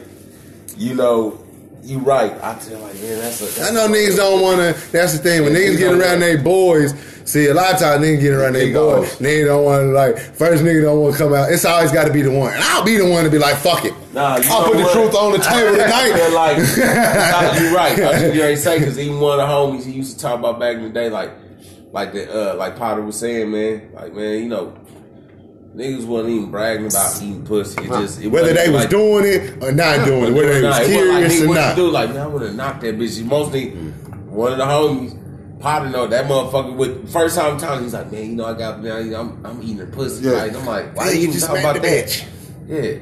[0.77, 1.37] you know,
[1.83, 2.31] you right.
[2.41, 3.59] I tell like, man, that's a.
[3.59, 4.91] That's I know niggas don't want to.
[4.93, 5.43] That's the thing.
[5.43, 6.93] When niggas niggas get around wanna- their boys,
[7.29, 9.15] see a lot of times niggas get around their boys.
[9.17, 11.51] Niggas don't want to like first nigga don't want to come out.
[11.51, 12.51] It's always got to be the one.
[12.53, 13.93] And I'll be the one to be like, fuck it.
[14.13, 14.93] Nah, you I'll put the what?
[14.93, 16.29] truth on the table I tonight.
[16.33, 16.57] like
[17.61, 17.99] you're right.
[17.99, 20.59] I you ain't say because even one of the homies he used to talk about
[20.59, 21.31] back in the day, like,
[21.91, 24.75] like the uh, like Potter was saying, man, like man, you know,
[25.75, 27.83] niggas wasn't even bragging about eating pussy.
[27.83, 30.67] It just it Whether they was like, doing it or not doing it, whether they
[30.67, 31.77] was it wasn't like, or what not.
[31.77, 33.23] You do like, man, I would have knocked that bitch.
[33.23, 35.18] Mostly, one of the homies.
[35.59, 38.81] Potter know that motherfucker with first time talking, he's like, man, you know, I got,
[38.81, 40.25] man, you know, I'm, I'm eating her pussy.
[40.25, 40.31] Yeah.
[40.31, 42.07] Like, I'm like, why Why you just talk smack about that?
[42.07, 42.25] bitch?
[42.67, 42.99] Yeah.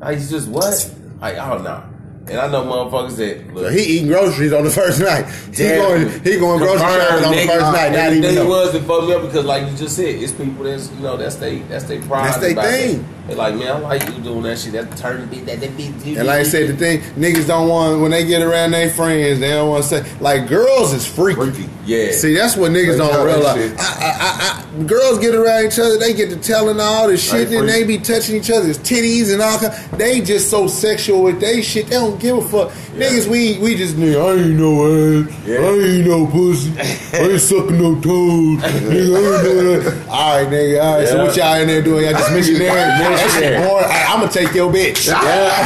[0.00, 0.94] Like, he's just what?
[1.20, 1.82] Like, I don't know.
[2.28, 5.26] And I know motherfuckers that look, So he eating groceries on the first night.
[5.54, 7.92] He going, he going grocery shopping on the first night.
[7.92, 8.48] Not even the know.
[8.48, 11.16] was it fucked me up because, like you just said, it's people that's you know
[11.16, 12.26] that's they that's they pride.
[12.26, 13.02] That's they thing.
[13.02, 13.15] that.
[13.26, 14.72] They like, man, I like you doing that shit.
[14.72, 15.92] That turn big, that that big.
[16.16, 19.40] And like I said, the thing niggas don't want when they get around their friends,
[19.40, 21.50] they don't want to say like girls is freaky.
[21.50, 21.68] Freaky.
[21.86, 23.74] yeah, See, that's what niggas They don't realize.
[23.78, 27.48] I, I, I, girls get around each other, they get to telling all this shit,
[27.48, 29.58] They and they be touching each other's titties and all.
[29.98, 31.86] They just so sexual with they shit.
[31.86, 32.70] They don't give a fuck.
[32.96, 34.24] Niggas, we we just nigga.
[34.24, 35.46] I ain't no ass.
[35.46, 35.58] Yeah.
[35.58, 36.72] I ain't no pussy.
[36.78, 38.62] I ain't sucking no toes.
[38.62, 40.08] nigga, I ain't doing that.
[40.08, 40.82] All right, nigga.
[40.82, 41.08] All right.
[41.08, 42.04] So what y'all in there doing?
[42.04, 42.70] Y'all just missionary?
[43.16, 43.68] that shit Missionary.
[43.68, 43.88] boring.
[43.90, 45.08] I, I'm gonna take your bitch.
[45.08, 45.20] I'm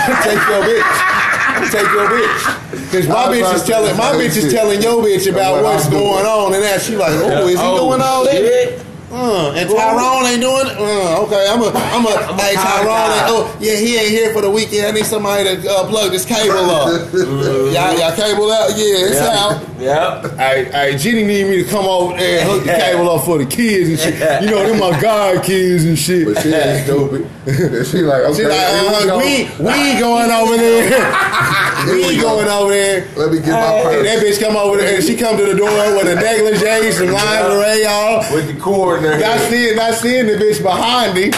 [0.06, 0.88] gonna take your bitch.
[1.50, 2.42] I'm gonna take your bitch.
[2.90, 6.54] Cause my bitch is telling my bitch is telling your bitch about what's going on,
[6.54, 8.84] and that she like, oh, is he Oh, doing all that?
[9.10, 10.78] Uh, and Tyrone ain't doing it.
[10.78, 12.14] Uh, okay, I'm a, I'm a.
[12.40, 13.10] hey, hard Tyrone.
[13.10, 14.86] Ain't, oh, yeah, he ain't here for the weekend.
[14.86, 17.12] I need somebody to uh, plug this cable up.
[17.12, 18.70] y'all, y'all cable out?
[18.70, 19.66] Yeah, it's out.
[19.80, 20.36] Yep.
[20.36, 23.38] Hey, hey, Jenny need me to come over there and hook the cable up for
[23.38, 24.42] the kids and shit.
[24.42, 26.26] You know, them my god kids and shit.
[26.32, 27.26] But she ain't stupid.
[27.90, 30.86] She like, okay, She like, uh, we, we ain't going over there.
[31.86, 32.36] we we ain't go.
[32.36, 33.08] going over there.
[33.16, 34.04] Let me get my purse.
[34.04, 37.08] that bitch come over there and she come to the door with a negligee, some
[37.08, 38.34] lingerie y'all.
[38.34, 41.24] With the cord in her Not seeing, not seeing the bitch behind me.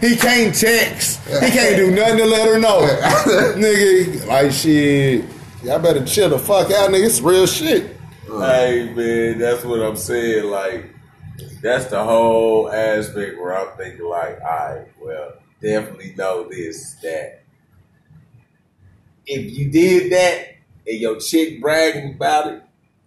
[0.00, 1.20] he can't text.
[1.26, 2.80] He can't do nothing to let her know.
[3.56, 5.24] nigga, like shit.
[5.62, 7.06] Y'all better chill the fuck out, nigga.
[7.06, 7.96] It's real shit.
[8.26, 10.50] Hey man, that's what I'm saying.
[10.50, 10.90] Like,
[11.62, 17.42] that's the whole aspect where I'm thinking, like, all right, well, definitely know this that
[19.26, 22.62] if you did that and your chick bragging about it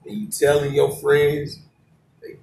[0.05, 1.59] and you telling your friends,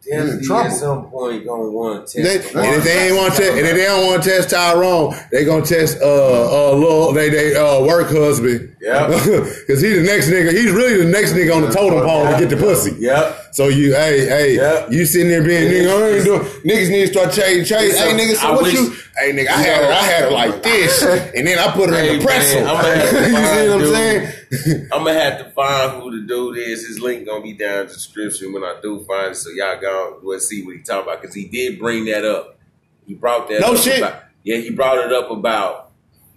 [0.05, 0.65] definitely trouble.
[0.71, 2.55] at some point gonna want to They, test.
[2.55, 5.45] and if they ain't want to, and if they don't want to test Tyrone, they
[5.45, 8.77] gonna test uh uh little they they uh work husband.
[8.81, 9.09] Yeah.
[9.67, 10.53] Cause he the next nigga.
[10.53, 12.95] He's really the next nigga on the totem pole to get the pussy.
[13.01, 13.43] Yep.
[13.53, 14.93] So you, hey, hey, Yep.
[14.93, 17.95] you sitting there being nigga, I ain't doing, niggas need to start changing, change.
[17.95, 18.95] So, Hey, nigga, so I what wish- you?
[19.19, 21.97] Hey, nigga, I had her, I had her like this, and then I put her
[21.99, 22.61] in the pretzel.
[22.61, 24.33] man, I'ma have to you see what I'm saying?
[24.93, 26.87] I'm gonna have to find who to do this.
[26.87, 29.81] His link gonna be down in the description when I do find it, so y'all
[29.81, 32.59] go we'll see what he talking about because he did bring that up.
[33.07, 33.99] He brought that No up shit.
[33.99, 35.91] About, yeah, he brought it up about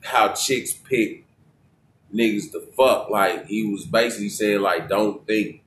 [0.03, 1.25] how chicks pick
[2.13, 3.09] niggas to fuck.
[3.09, 5.61] Like he was basically saying, like, don't think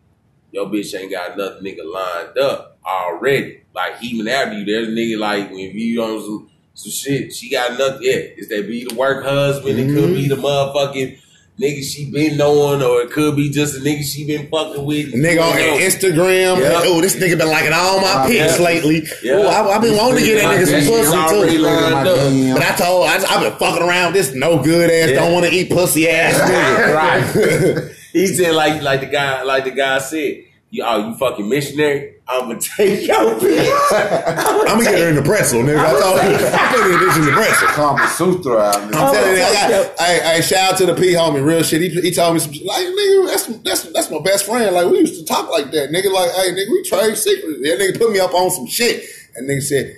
[0.51, 3.63] your bitch ain't got nothing nigga lined up already.
[3.75, 7.51] Like even after you, there's a nigga like if you on some some shit, she
[7.51, 8.03] got nothing.
[8.03, 9.79] Yeah, is that be the work husband?
[9.79, 10.45] It could be the mm-hmm.
[10.45, 11.22] motherfucking
[11.61, 15.13] nigga she been knowing, or it could be just a nigga she been fucking with.
[15.13, 15.77] Nigga on You know?
[15.79, 16.61] Instagram.
[16.61, 16.81] Yeah.
[16.85, 18.65] Oh, this nigga been liking all my pics Yeah.
[18.65, 19.03] lately.
[19.23, 19.35] Yeah.
[19.35, 22.55] Oh, I, I've been wanting to get that nigga some pussy too.
[22.55, 25.21] But I told, I, I've been fucking around this no good ass, Yeah.
[25.21, 26.95] don't want to eat pussy ass nigga.
[26.95, 27.95] right.
[28.13, 32.15] he said like like the guy like the guy said, you oh you fucking missionary,
[32.27, 33.69] I'm gonna take your bitch.
[33.93, 35.79] I'm gonna get her in the pretzel, nigga.
[35.85, 37.69] I told you, I'm putting this in the pretzel.
[37.69, 40.01] Kama Sutra out I'm telling you, I got.
[40.01, 41.83] Hey, hey, shout out to the P homie, real shit.
[41.83, 42.65] He, he told me some shit.
[42.65, 44.75] like, nigga, that's that's that's my best friend.
[44.75, 46.11] Like we used to talk like that, nigga.
[46.11, 47.61] Like, hey, nigga, we trade secrets.
[47.61, 49.05] That nigga put me up on some shit,
[49.37, 49.95] and nigga said,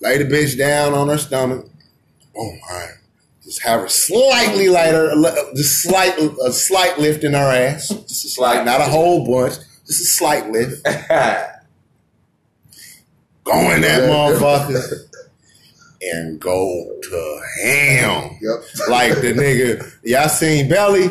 [0.00, 1.66] lay the bitch down on her stomach.
[2.36, 2.86] Oh my.
[3.52, 5.12] Just have a slightly lighter,
[5.54, 9.56] just slight, a slight lift in her ass, just a slight, not a whole bunch,
[9.86, 10.82] just a slight lift.
[13.44, 14.90] Go in that motherfucker
[16.00, 18.38] and go to ham.
[18.40, 18.88] Yep.
[18.88, 21.08] Like the nigga, y'all seen Belly?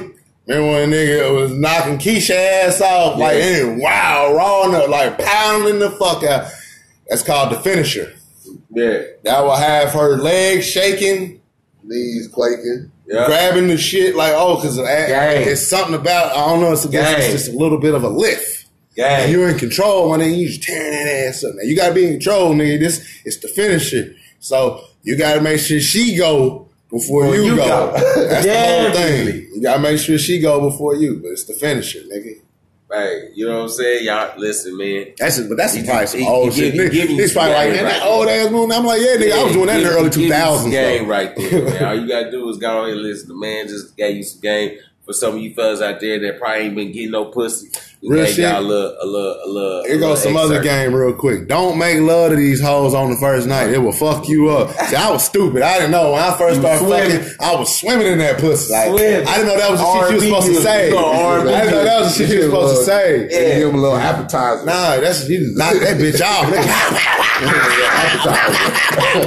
[0.47, 3.19] Remember when the nigga was knocking Keisha ass off?
[3.19, 6.49] Like, and wow, raw up, like pounding the fuck out.
[7.07, 8.15] That's called the finisher.
[8.73, 11.40] yeah, That will have her legs shaking,
[11.83, 12.91] Knees quaking.
[13.07, 13.25] yeah.
[13.25, 17.15] grabbing the shit like, oh, because it's something about, I don't know, it's, Gang.
[17.17, 18.67] it's just a little bit of a lift.
[18.95, 19.23] Gang.
[19.23, 21.55] And you're in control, and then you just tearing that ass up.
[21.55, 22.79] Now you gotta be in control, nigga.
[22.79, 24.15] This is the finisher.
[24.39, 27.65] So you gotta make sure she go before Before you, you go.
[27.65, 28.27] go.
[28.27, 29.47] That's the whole thing.
[29.53, 32.41] You gotta make sure she go before you, but it's the finisher, nigga.
[32.91, 34.05] Hey, you know what I'm saying?
[34.05, 35.13] Y'all listen, man.
[35.17, 36.73] That's but that's He- probably some he- old he shit.
[36.73, 38.73] give- give He's probably like, man, that old ass movie.
[38.73, 40.71] I'm like, yeah, nigga, I was doing that in the early give you some 2000s.
[40.71, 41.83] Game right there, man.
[41.85, 43.29] All you gotta do is go ahead and listen.
[43.29, 46.39] The man just gave you some game for some of you fellas out there that
[46.39, 47.69] probably ain't been getting no pussy.
[48.03, 48.45] We Real gave shit.
[48.49, 49.83] y'all a little, a little, a little.
[49.85, 51.47] Here goes some little other game real quick.
[51.47, 53.69] Don't make love to these hoes on the first night.
[53.69, 54.71] It will fuck you up.
[54.87, 55.61] See, I was stupid.
[55.61, 57.19] I didn't know when I first You started swimming.
[57.21, 57.35] fucking.
[57.39, 58.73] I was swimming in that pussy.
[58.73, 59.27] Like, Swimming.
[59.27, 60.89] I didn't know that was the shit you was supposed to say.
[60.89, 63.27] You know, I didn't know that was the shit you was supposed to say.
[63.29, 63.55] Yeah.
[63.59, 64.65] Give him a little appetizer.
[64.65, 66.45] Nah, that's you just knock that bitch off.
[66.49, 66.65] Nigga.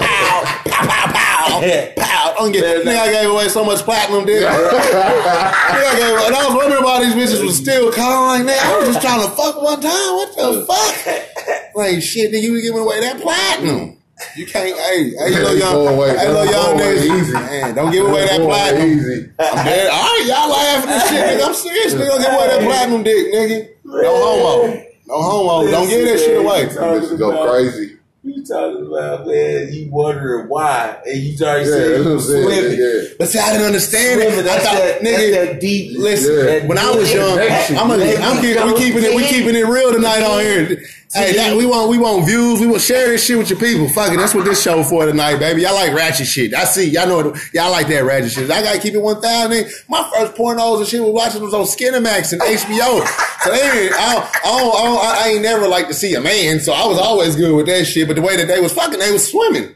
[0.00, 2.23] pow, pow, pow, pow.
[2.36, 4.42] Don't get, nigga, I gave away so much platinum, dude.
[4.48, 8.64] nigga, I gave and I was wondering why these bitches was still calling like that.
[8.66, 10.14] I was just trying to fuck one time.
[10.14, 11.30] What the fuck?
[11.76, 13.98] Like shit, nigga, you was giving away that platinum.
[14.36, 16.16] You can't, hey, hey, you little young, Go away.
[16.16, 17.32] hey, little Go young away niggas, easy.
[17.32, 18.88] man, don't give away that platinum.
[18.88, 19.28] Easy.
[19.40, 19.90] I'm dead.
[19.90, 21.46] All right, y'all laughing and shit, nigga.
[21.48, 22.06] I'm serious, nigga.
[22.06, 23.68] Don't give away that platinum dick, nigga.
[23.84, 24.84] No homo.
[25.08, 25.70] No homo.
[25.70, 26.66] Don't give that shit away.
[26.66, 27.93] Bitches go crazy.
[28.26, 29.68] You talking about man?
[29.70, 30.96] You wondering why?
[31.04, 32.44] And you already Yeah, said that's you what I'm was saying.
[32.44, 32.78] swimming.
[32.80, 33.14] Yeah.
[33.18, 34.40] But see, I didn't understand Swimming, it.
[34.40, 35.98] I that's thought, that, nigga, that's that deep.
[35.98, 36.34] listen.
[36.34, 36.66] Yeah.
[36.66, 37.76] When I was young, Connection.
[37.76, 40.82] I'm, gonna, I'm keep, we keeping it, we keeping it real tonight on here.
[41.14, 42.60] Hey, that, we want, we want views.
[42.60, 43.88] We want share this shit with your people.
[43.88, 45.62] Fuck it, that's what this show for tonight, baby.
[45.62, 46.52] Y'all like ratchet shit.
[46.54, 48.50] I see, y'all know, it, y'all like that ratchet shit.
[48.50, 49.70] I gotta keep it one thousand.
[49.88, 53.06] My first pornos and shit was watching was on Skinemax and HBO.
[53.44, 56.58] So they I, I, don't, I, don't, I ain't never like to see a man,
[56.58, 58.08] so I was always good with that shit.
[58.08, 59.74] But the way that they was fucking, they was swimming.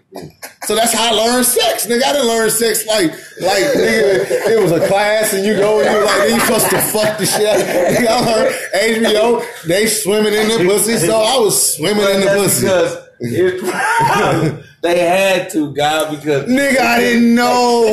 [0.64, 2.02] So that's how I learned sex, nigga.
[2.02, 5.90] I didn't learn sex like, like, nigga, it was a class and you go and
[5.90, 7.58] you like, then you supposed to fuck the shit out.
[7.58, 12.26] Nigga, I learned HBO, they swimming in the pussy, so I was swimming in the
[12.36, 12.62] pussy.
[12.62, 17.84] because it, they had to, God, because Nigga, I didn't know.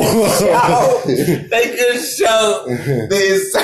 [1.06, 2.64] They could show
[3.08, 3.54] this.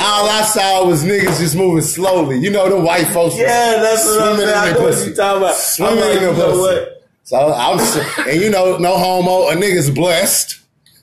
[0.00, 2.38] All I saw was niggas just moving slowly.
[2.38, 3.36] You know, the white folks.
[3.38, 4.48] yeah, that's what I'm saying.
[4.54, 5.54] I know the what you talking about.
[5.56, 6.58] Swimming I'm like, in the pussy.
[6.60, 6.92] what?
[7.24, 10.60] So I'm, and you know, no homo, a nigga's blessed.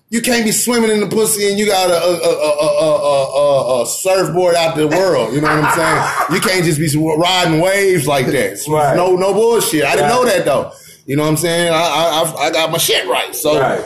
[0.09, 3.85] You can't be swimming in the pussy and you got a, a, a, a, a,
[3.87, 5.33] surfboard out the world.
[5.33, 6.35] You know what I'm saying?
[6.35, 8.59] You can't just be riding waves like that.
[8.69, 8.95] Right.
[8.95, 9.83] No, no bullshit.
[9.83, 10.71] I didn't know that though.
[11.07, 11.73] You know what I'm saying?
[11.73, 13.35] I, I, I- I got my shit right.
[13.35, 13.83] So, Right.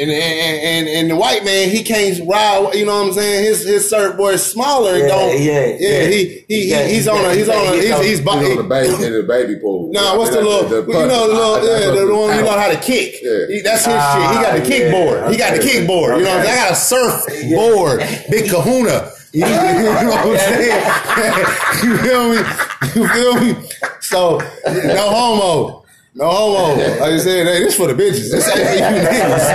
[0.00, 2.74] And, and, and, and the white man, he can't ride.
[2.74, 3.44] You know what I'm saying?
[3.44, 4.96] His his surfboard is smaller.
[4.98, 5.76] Yeah, don't, yeah, yeah.
[5.78, 6.06] yeah.
[6.08, 8.26] He he, He he he's on a he's on a can't- he's he he's, He's
[8.28, 9.90] on the baby in the baby pool.
[9.92, 10.64] Nah, what's the little?
[10.68, 13.16] you know the little yeah, the one you know how to kick.
[13.22, 13.46] Yeah.
[13.48, 14.36] He, that's his Ah, shit.
[14.36, 14.90] He got the yeah.
[14.92, 15.30] kickboard.
[15.30, 15.68] He got the Okay.
[15.86, 16.18] kickboard.
[16.18, 16.58] You know what I'm saying?
[16.58, 17.98] I got a surfboard,
[18.30, 19.10] big Kahuna.
[19.34, 21.46] You you know what I'm saying?
[21.82, 22.36] you feel me?
[22.94, 23.68] You feel me?
[24.00, 25.83] So no homo.
[26.16, 26.80] No homo.
[26.80, 28.30] Like I said, hey, this for the bitches.
[28.30, 29.46] This ain't for you niggas.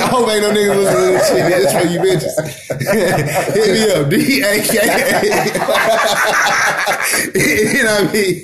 [0.00, 1.44] I hope ain't no niggas listening to this shit.
[1.52, 2.34] This for you bitches.
[3.54, 4.08] Hit me up.
[4.08, 4.74] D A K.
[7.76, 8.36] You know what I mean?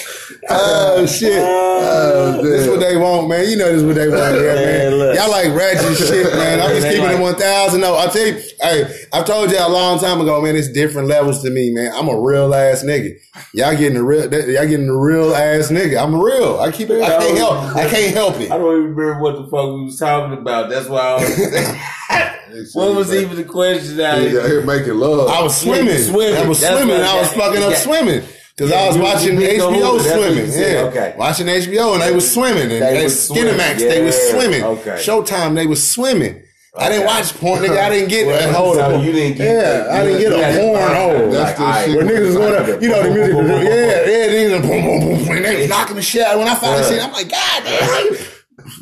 [0.48, 1.38] Oh shit!
[1.42, 3.48] Oh, oh This what they want, man.
[3.48, 4.98] You know this is what they want, here, man.
[4.98, 5.14] Man.
[5.16, 6.60] Y'all like ratchet shit, man.
[6.60, 7.80] I'm just keeping like- it one thousand.
[7.80, 8.40] No, I'll tell you.
[8.60, 10.56] Hey, I've told y'all a long time ago, man.
[10.56, 11.92] It's different levels to me, man.
[11.94, 13.18] I'm a real ass nigga.
[13.54, 14.22] Y'all getting the real.
[14.22, 16.02] Y'all getting the real ass nigga.
[16.02, 16.60] I'm real.
[16.60, 17.02] I keep it.
[17.02, 17.76] I can't help.
[17.76, 18.50] I can't help it.
[18.50, 20.70] I don't even remember what the fuck we was talking about.
[20.70, 22.74] That's why I was.
[22.74, 24.00] what was even the question?
[24.00, 25.28] I, He's out here making love.
[25.28, 25.98] I was Yeah, swimming.
[25.98, 26.36] swimming.
[26.40, 27.00] I was That's swimming.
[27.02, 27.76] I was fucking up yeah.
[27.76, 28.22] swimming.
[28.60, 29.98] Cause Yeah, I was you- watching you HBO.
[30.00, 30.52] Swimming.
[30.52, 31.14] Yeah, Okay.
[31.16, 32.62] watching HBO and they was swimming.
[32.70, 33.56] And They they, was swimming.
[33.78, 34.62] They was swimming.
[34.62, 34.96] Okay.
[35.00, 36.42] Showtime, they was swimming.
[36.76, 37.78] I didn't watch porn, nigga.
[37.82, 39.02] I didn't get Well, hold so up.
[39.04, 39.86] you didn't get yeah.
[39.90, 41.24] I didn't get a had to horn find hole.
[41.26, 41.32] out.
[41.32, 41.96] That's the shit.
[41.96, 45.36] Where niggas going up, you know the music, yeah, yeah, niggas boom, boom, boom, boom,
[45.36, 46.38] and they was knocking the shit out.
[46.38, 46.88] When I finally Yeah.
[46.88, 48.16] seen, it, I'm like, God damn,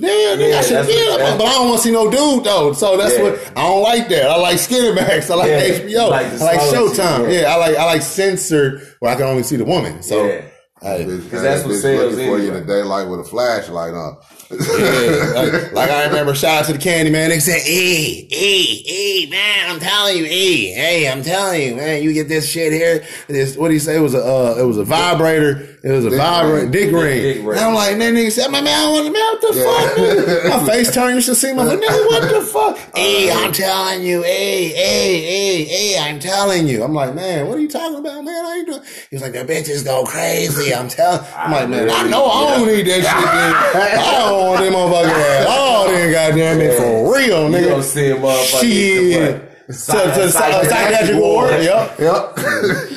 [0.01, 2.11] damn, nigga, Yeah, I should that's- feel it, but I don't want to see no
[2.11, 2.73] dude though.
[2.73, 3.23] So that's Yeah.
[3.23, 4.09] what I don't like.
[4.09, 5.59] That I like Skinemax, I like Yeah.
[5.59, 7.33] HBO, Like I like Showtime.
[7.33, 7.41] yeah.
[7.43, 10.03] Yeah, I like I like censored where I can only see the woman.
[10.03, 10.25] So.
[10.27, 10.43] Yeah.
[10.81, 14.17] Because that's what bitch sells looking for you in the daylight with a flashlight on.
[14.51, 17.29] Yeah, like, like I remember shout out to the candy man.
[17.29, 22.03] They said, hey, hey, hey, man, I'm telling you, hey, hey, I'm telling you, man,
[22.03, 23.05] you get this shit here.
[23.27, 23.97] This, what do you say?
[23.97, 25.77] It was a, uh, it was a vibrator.
[25.85, 26.71] It was a Dick vibrator, ring.
[26.73, 27.23] dick ring.
[27.23, 27.59] Dick ring.
[27.59, 30.51] I'm like, that nigga said, my man, I want to, man, what the fuck?
[30.51, 30.61] man?
[30.61, 32.79] My face turned, you should see my, nigga, what the fuck?
[32.99, 36.83] Hey, I'm telling you, hey, hey, hey, hey, I'm telling you.
[36.83, 38.45] I'm like, man, what are you talking about, man?
[38.45, 38.83] How you doing?
[39.11, 40.75] He was like, the bitches go crazy.
[40.75, 43.99] I'm telling, I'm like, man, I know I don't need that shit, man.
[43.99, 47.69] I don't want them motherfuckers all, then, goddamn it, for real, You nigga.
[47.71, 48.61] gonna see a motherfucker.
[48.61, 49.45] Shit.
[49.69, 51.51] To, to, psychiatric ward.
[51.63, 51.99] Yep.
[51.99, 52.39] Yep.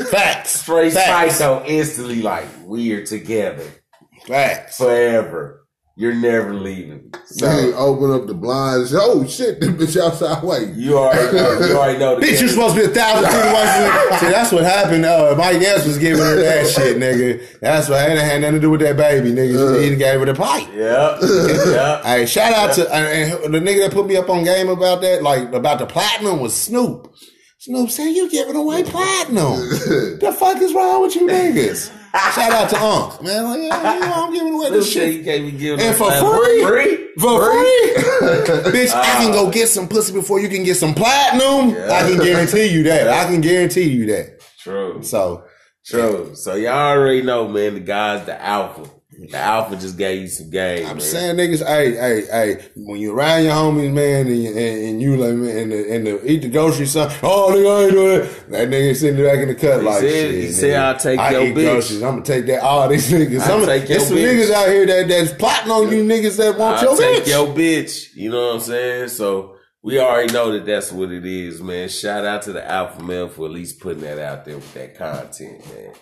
[0.09, 0.51] Facts.
[0.61, 1.35] Straight Facts.
[1.37, 3.65] psycho instantly like we're together
[4.25, 4.77] Facts.
[4.77, 5.60] forever.
[5.97, 7.13] You're never leaving.
[7.25, 8.93] So They open up the blinds.
[8.95, 10.75] Oh shit, this bitch outside waiting.
[10.79, 13.51] you already know, you already know the Bitch, you're supposed to be a thousand feet
[13.51, 14.17] away.
[14.19, 15.05] See, that's what happened.
[15.05, 17.59] Uh, Mike S was giving her that shit, nigga.
[17.59, 19.83] That's what it had nothing to do with that baby, nigga.
[19.83, 20.67] He gave her the pipe.
[20.73, 21.19] Yep.
[21.21, 22.03] Yep.
[22.11, 25.01] Hey, shout out to and, and the nigga that put me up on game about
[25.01, 27.13] that, like about the platinum was Snoop.
[27.59, 29.57] Snoop said, "You giving away platinum?
[30.19, 33.43] the fuck is wrong with you niggas?" Shout out to Unc, man.
[33.45, 36.11] Like, yeah, you know, I'm giving away this shit you can't be giving and for
[36.11, 37.09] free, Free?
[37.17, 37.93] for free.
[38.71, 41.73] Bitch, I can go get some pussy before you can get some platinum.
[41.73, 41.91] Yeah.
[41.91, 43.07] I can guarantee you that.
[43.07, 44.41] I can guarantee you that.
[44.59, 45.01] True.
[45.03, 45.45] So,
[45.85, 46.35] True.
[46.35, 48.89] So y'all already know, man, the guy's the alpha.
[49.29, 50.85] The alpha just gave you some game.
[50.87, 50.99] I'm man.
[51.01, 54.57] saying, niggas, hey, hey, hey, when you around your homies, man, and, you- and,
[54.89, 57.83] and you like, man, and the, and the eat the grocery son, oh, nigga, I
[57.83, 58.49] ain't doing that.
[58.49, 60.31] That nigga sitting back in the cut He like said- shit.
[60.33, 60.51] he nigga.
[60.53, 62.01] said, "I'll take I your eat bitch." groceries.
[62.01, 62.63] I'm gonna take that.
[62.63, 63.39] All these niggas.
[63.41, 64.25] I'll Some, take your some bitch.
[64.25, 67.27] niggas out here that that's plotting on you niggas that want I'll your take bitch.
[67.27, 68.15] your bitch.
[68.15, 69.07] You know what I'm saying?
[69.09, 71.89] So we already know that that's what it is, man.
[71.89, 74.97] Shout out to the alpha male for at least putting that out there with that
[74.97, 75.93] content, man.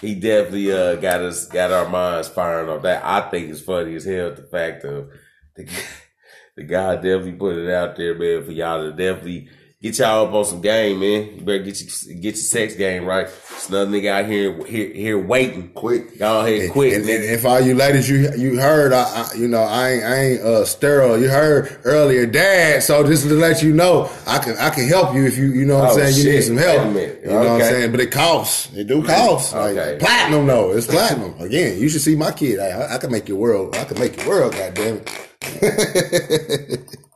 [0.00, 3.04] He definitely uh, got us got our minds firing on that.
[3.04, 5.10] I think it's funny as hell the fact of
[5.56, 5.68] the
[6.56, 9.48] the guy definitely put it out there, man, for y'all to definitely
[9.80, 11.36] get y'all up on some game, man.
[11.36, 13.26] You better get your get your sex game right.
[13.26, 15.68] There's another nigga out here here, here waiting.
[15.70, 16.18] Quick.
[16.18, 19.34] Go ahead, quick, And, and, and for all you ladies, you you heard, I, I
[19.36, 21.18] you know, I ain't, I ain't uh, sterile.
[21.20, 22.82] You heard earlier, Dad.
[22.82, 25.64] So just to let you know, I can I can help you if you you
[25.64, 26.16] know what I'm Oh, saying.
[26.26, 26.94] You need some help.
[26.94, 27.90] You know what I'm saying.
[27.92, 28.72] But it costs.
[28.76, 29.54] It do cost.
[29.54, 29.98] Like, Okay.
[30.00, 30.72] platinum though.
[30.76, 31.34] It's platinum.
[31.40, 32.58] Again, you should see my kid.
[32.58, 33.76] I, I can make your world.
[33.76, 34.52] I can make your world.
[34.54, 35.00] God damn
[35.40, 36.98] it.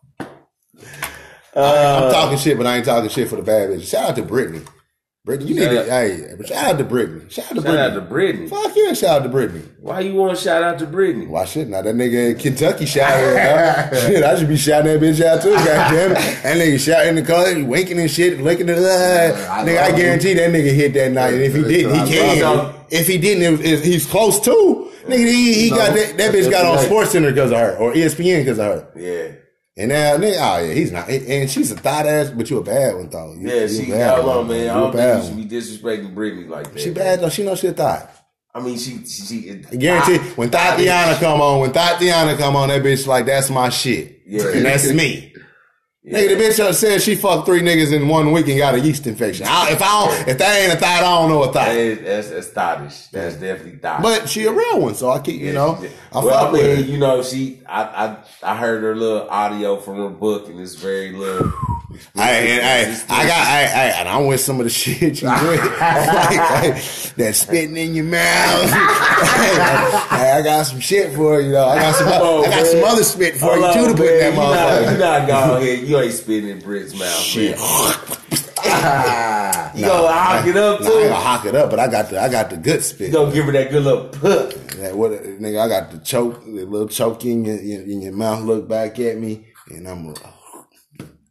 [1.55, 3.89] I, am talking shit, but I ain't talking shit for the bad bitches.
[3.91, 4.63] Shout out to Brittany.
[5.25, 7.31] Brittany, you need Shout to, hey, but shout out to Brittany.
[7.31, 7.79] Shout out to Shout Brittany.
[7.79, 8.49] out to Brittany.
[8.49, 9.63] Fuck yeah, shout out to Brittany.
[9.79, 11.27] Why you want to shout out to Brittany?
[11.29, 11.83] Why shouldn't I?
[11.83, 13.95] That nigga in Kentucky shout out.
[14.01, 16.43] shit, I should be shouting that bitch out too, goddamn it.
[16.43, 19.97] That nigga shouting in the car, winking and shit, blinking the uh, I nigga, I
[19.97, 21.35] guarantee that nigga hit that night.
[21.35, 22.75] And if he didn't, he can.
[22.91, 24.91] If he didn't, it was, it- he's close too.
[25.05, 26.85] Nigga, he, he got that, that bitch got on.
[26.85, 28.89] Sports Center because of her, or ESPN because of her.
[28.97, 29.37] Yeah.
[29.77, 31.09] And now, nigga, oh yeah, he's not.
[31.09, 33.33] And she's a thot ass, but you a bad one though.
[33.35, 34.59] You, Yeah, you she bad one, on, man.
[34.61, 35.41] I You don't think you one.
[35.43, 36.81] should be disrespecting Brittany like that.
[36.81, 37.31] She bad though.
[37.31, 38.11] She know she a thot.
[38.55, 39.23] I mean, she she.
[39.23, 43.25] she I guarantee Ah, when Tatiana come on, when Tatiana come on, that bitch like
[43.25, 44.21] that's my shit.
[44.27, 44.47] Yeah.
[44.49, 45.32] and that's me.
[46.05, 48.81] Nigga, the bitch just said she fucked three niggas in one week and got a
[48.81, 49.47] yeast infection.
[49.49, 51.67] I, if I don't, if that ain't a thot, I don't know a thot.
[51.67, 53.09] That- That's that's thottish.
[53.13, 54.03] That's definitely thottish.
[54.03, 55.81] But she a real one, so I keep you know.
[56.11, 57.61] I well, I mean, you know, she.
[57.67, 61.53] I, I I heard her little audio from her book, and it's very little.
[62.17, 65.61] I, I, I got, I, I, and I'm with some of the shit you with.
[65.81, 66.83] like, like,
[67.17, 68.73] that spitting in your mouth.
[69.23, 71.69] Hey, I got some shit for you, though.
[71.69, 72.67] I got some, on, I oh, got man.
[72.67, 74.35] some other spit for you too to put in that man.
[74.35, 74.93] You not, motherfucker.
[74.93, 75.89] you not going ahead.
[75.93, 77.59] You ain't spitting in Brit's mouth, Shit.
[77.59, 77.67] man.
[79.75, 82.09] You gonna hock it up Nah, I ain't gonna hock it up, but I got
[82.09, 83.09] the I got the good spit.
[83.09, 84.53] You gonna give her that good little put?
[84.79, 88.15] That what nigga, I got the choke, the little choke in your, in, in your
[88.15, 88.41] mouth.
[88.41, 90.15] Look back at me, and I'm gonna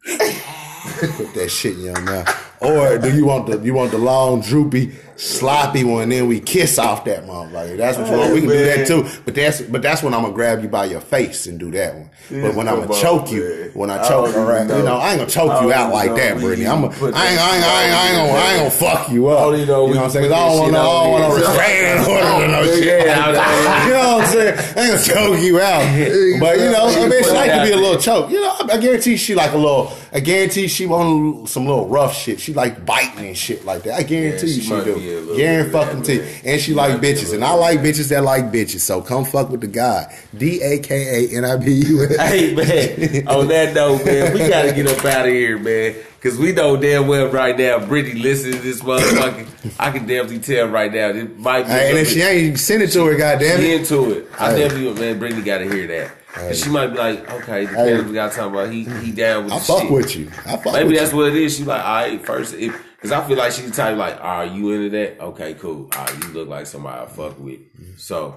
[0.04, 2.56] put that shit in your mouth.
[2.62, 6.08] Or do you want the you want the long, droopy, sloppy one?
[6.08, 7.76] Then we kiss off that motherfucker.
[7.76, 8.32] That's what you want.
[8.34, 9.06] We can do that too.
[9.24, 11.94] But that's but that's when I'm gonna grab you by your face and do that
[11.94, 12.10] one.
[12.30, 14.96] but when I'm gonna on, choke you, when I choke don't around, you know.
[14.96, 16.66] I ain't gonna choke you out like that, Brittany.
[16.66, 18.70] I'm gonna, put I ain't, I ain't, I ain't, I ain't gonna, I ain't gonna
[18.96, 19.58] fuck you up.
[19.58, 20.32] you know what I'm saying?
[20.32, 22.84] I don't want no, I don't want no restraining order or no shit.
[23.06, 23.84] Yeah, like I- that.
[23.86, 24.58] you know what I'm saying?
[24.58, 27.72] I ain't gonna choke you out, but you know, I mean, she like to be
[27.72, 28.30] a little choke.
[28.30, 29.92] You know, I guarantee she like a little.
[30.14, 32.38] I guarantee she want some little rough shit.
[32.38, 33.94] She like biting and shit like that.
[33.94, 35.00] I guarantee you she do.
[35.02, 36.40] Be a Guarantee bit of fucking T.
[36.48, 38.80] And she like might be a bitches, and I like bitches that like bitches.
[38.80, 40.16] So come fuck with the guy.
[40.36, 42.16] D A K A N I B U S.
[42.32, 45.94] Hey man, on that note, man, we gotta get up out of here, man.
[46.20, 49.74] Cause we know damn well right now, Brittany listening to this motherfucker.
[49.80, 51.08] I can definitely tell right now.
[51.08, 51.70] It might be.
[51.72, 53.80] Hey, and if she ain't send it to her, goddamn it.
[53.80, 54.58] into it, I Hey.
[54.62, 56.10] definitely, man, Brittany gotta hear that.
[56.32, 57.90] Cause she might be like, okay, the Hey.
[57.90, 59.90] cannabis guy talking about he he down with I fuck shit.
[59.90, 60.30] with you.
[60.46, 61.16] I fuck Maybe that's you.
[61.18, 61.56] what it is.
[61.56, 62.72] She like, all right, first, if
[63.02, 65.20] because I feel like she's type like, are you into that?
[65.20, 65.88] Okay, cool.
[65.96, 67.58] All right, you look like somebody I fuck with.
[67.98, 68.36] So.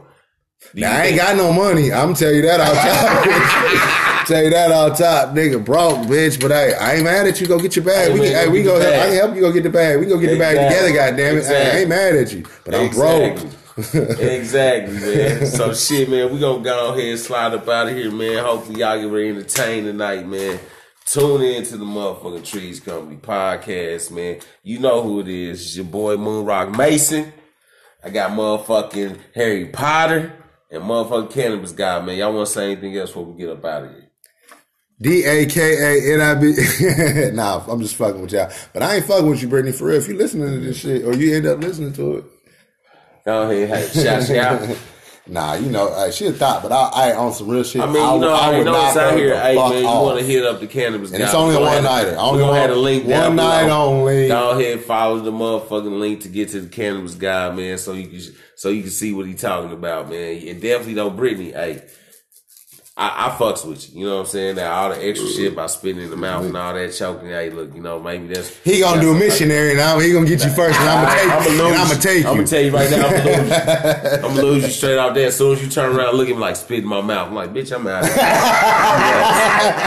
[0.74, 1.94] Now, I ain't got no money.
[1.94, 4.26] I'm tell you that all top.
[4.28, 5.64] tell you that all top, nigga.
[5.64, 6.42] Broke, bitch.
[6.42, 7.46] But hey, I ain't mad at you.
[7.46, 8.08] Go get your bag.
[8.08, 8.80] Hey, we man, can, hey, we go.
[8.80, 10.00] Help, I can help you go get the bag.
[10.00, 10.92] We go get the bag Exactly.
[10.92, 11.12] together.
[11.12, 11.46] Goddamn it.
[11.46, 13.40] Hey, I ain't mad at you, but I'm broke.
[14.20, 15.46] exactly, man.
[15.46, 18.44] So shit, man, we gonna go ahead and slide up out of here, man.
[18.44, 20.60] Hopefully y'all get ready to entertain tonight, man.
[21.06, 24.40] Tune in to the motherfucking Trees Company podcast, man.
[24.64, 25.62] You know who it is.
[25.62, 27.32] It's your boy Moonrock Mason.
[28.04, 30.34] I got motherfucking Harry Potter
[30.72, 32.18] and motherfucking Cannabis Guy, man.
[32.18, 34.10] Y'all wanna say anything else before we get up out of here?
[35.00, 36.56] D A K A N I B.
[37.36, 38.52] Nah, I'm just fucking with y'all.
[38.74, 39.74] But I ain't fucking with you, Brittany.
[39.74, 42.26] For real, if you listening to this shit or you end up listening to it,
[43.26, 44.30] Go ahead, hey, shout
[44.62, 44.78] out.
[45.28, 46.62] nah, you know, uh, she a thot.
[46.64, 47.82] But I, I on some real shit.
[47.82, 49.40] I mean, you know, I, would know it's out here.
[49.40, 51.26] Hey, man, you want to hit up the cannabis And guy?
[51.26, 51.84] it's only one ahead.
[51.84, 52.16] nighter.
[52.18, 54.28] Only have a link one night only.
[54.28, 58.08] Go ahead, follow the motherfucking link to get to the cannabis guy, man, so you
[58.08, 60.48] can so you can see what he talking about, man.
[60.48, 61.52] And definitely don't Brittany.
[61.52, 61.84] Hey,
[62.98, 64.00] I, I fucks with you.
[64.00, 64.56] You know what I'm saying?
[64.56, 67.28] That all the extra shit about spitting in the mouth and all that choking.
[67.28, 70.00] Hey, look, you know, maybe that's He gonna that's do a missionary now.
[70.00, 71.30] He gonna get you first, and I'm gonna take.
[71.30, 72.30] I'm gonna I'm gonna take you.
[72.30, 73.06] I'm gonna tell you right now.
[73.08, 73.56] I'm gonna lose you.
[74.16, 75.28] I'm gonna lose you straight out there.
[75.28, 77.28] As soon as you turn around, look at me like spit in my mouth.
[77.28, 78.04] I'm like, bitch, I'm out.
[78.04, 78.24] Of here.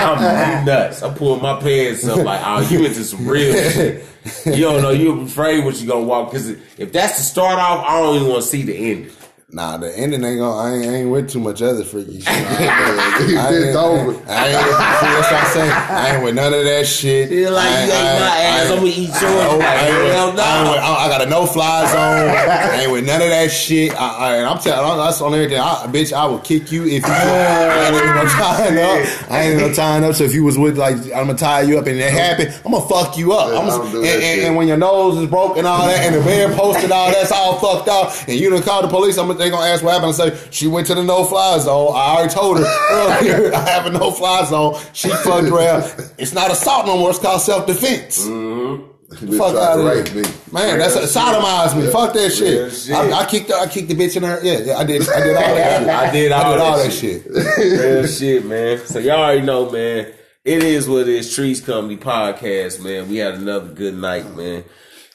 [0.05, 1.03] I'm, I'm nuts.
[1.03, 4.05] I'm pulling my pants up like, oh, you into some real shit.
[4.45, 4.91] You don't know.
[4.91, 8.29] You're afraid what you gonna walk because if that's the start off, I don't even
[8.29, 9.13] want to see the end.
[9.51, 10.57] Nah, the ending ain't gonna.
[10.61, 12.29] I ain't, I ain't with too much other freaky shit.
[12.29, 14.13] I it's ain't, over.
[14.29, 15.71] I ain't, see, that's what I'm saying.
[15.73, 17.31] I ain't with none of that shit.
[17.31, 19.23] Feel like I you ain't- ate my I ass, I I'm gonna eat yours.
[19.25, 20.43] I ain't- Like, I ain't with- hell no.
[20.43, 21.97] I ain't with- I I got a no fly zone.
[21.97, 23.95] I ain't with none of that shit.
[23.99, 25.59] I, I, and I'm telling, that's on everything.
[25.61, 27.09] I, bitch, I will kick you if you.
[27.09, 29.31] I ain't even no tying up.
[29.33, 30.15] I ain't no tying up.
[30.15, 32.73] So if you was with like, I'm gonna tie you up and it happened, I'm
[32.73, 33.51] gonna fuck you up.
[33.51, 36.05] Yeah, I'm gonna, don't and, and, and when your nose is broken, and all that,
[36.05, 39.17] and the bed posted, all that's all fucked up, and you done called the police,
[39.17, 40.19] I'm gonna, they gonna ask what happened.
[40.19, 41.93] and say she went to the no fly zone.
[41.95, 43.55] I already told her earlier.
[43.55, 44.79] I have a no fly zone.
[44.93, 45.85] She fucked around.
[46.19, 47.11] It's not assault no more.
[47.11, 48.27] It's called self defense.
[48.27, 49.39] Bitch mm-hmm.
[49.39, 50.31] Fuck tried out of rape here, me.
[50.53, 50.79] man.
[50.79, 51.91] That's sodomize me.
[51.91, 52.73] Fuck that shit.
[52.73, 52.95] shit.
[52.95, 53.51] I, I kicked.
[53.51, 54.39] I kicked the bitch in her.
[54.43, 55.09] Yeah, yeah, I did.
[55.09, 55.89] I did all that.
[55.89, 57.23] I did all I did that all that shit.
[57.23, 57.81] shit.
[57.81, 58.79] Real shit, man.
[58.87, 60.13] So y'all already know, man.
[60.45, 61.35] It is what it is.
[61.35, 63.09] Trees Company podcast, man.
[63.09, 64.65] We had another good night, man.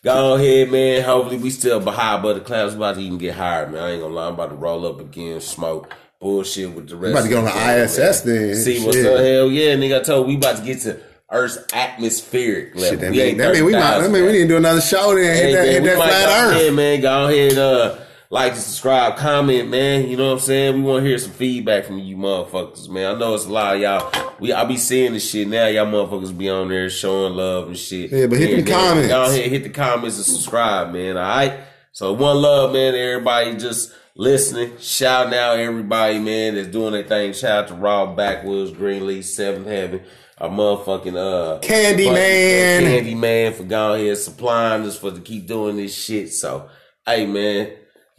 [0.04, 1.01] Go ahead, man.
[1.04, 3.82] Hopefully we still behind, but the class about to even get hired, man.
[3.84, 4.28] I ain't gonna lie.
[4.28, 7.12] I'm about to roll up again, smoke bullshit with the rest.
[7.14, 8.36] about to get on the ISS man.
[8.36, 8.56] then.
[8.56, 9.04] See what's up?
[9.20, 10.01] Hell yeah, nigga.
[10.01, 10.99] I told we about to get to
[11.32, 12.89] Earth's atmospheric level.
[12.89, 13.99] Shit, that we mean, that mean we might.
[13.99, 15.24] That mean we need to do another show then.
[15.24, 16.56] Hit Hey, that, man, hit that flat earth.
[16.62, 17.01] ahead, man.
[17.01, 17.97] Go ahead, uh,
[18.34, 20.07] like, and subscribe, comment, man.
[20.07, 20.75] You know what I'm saying?
[20.77, 23.15] We want to hear some feedback from you motherfuckers, man.
[23.15, 24.34] I know it's a lot of y'all.
[24.39, 25.67] We I be seeing this shit now.
[25.67, 28.11] Y'all motherfuckers be on there showing love and shit.
[28.11, 29.07] Yeah, but hit them and comments.
[29.09, 31.15] Go ahead, hit the comments and subscribe, man.
[31.15, 31.59] All right.
[31.91, 32.95] So one love, man.
[32.95, 37.34] Everybody just listening, Shout out everybody, man, that's doing their thing.
[37.34, 40.01] Shout out to Rob Backwoods, Greenleaf, Seventh Heaven,
[40.39, 42.81] our motherfucking uh Candy Man.
[42.81, 46.34] Candy Man for going here supplying us for to keep doing this shit.
[46.34, 46.67] So,
[47.05, 47.73] hey man,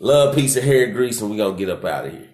[0.04, 2.33] love, peace, and hair grease, and we gonna get up out of here.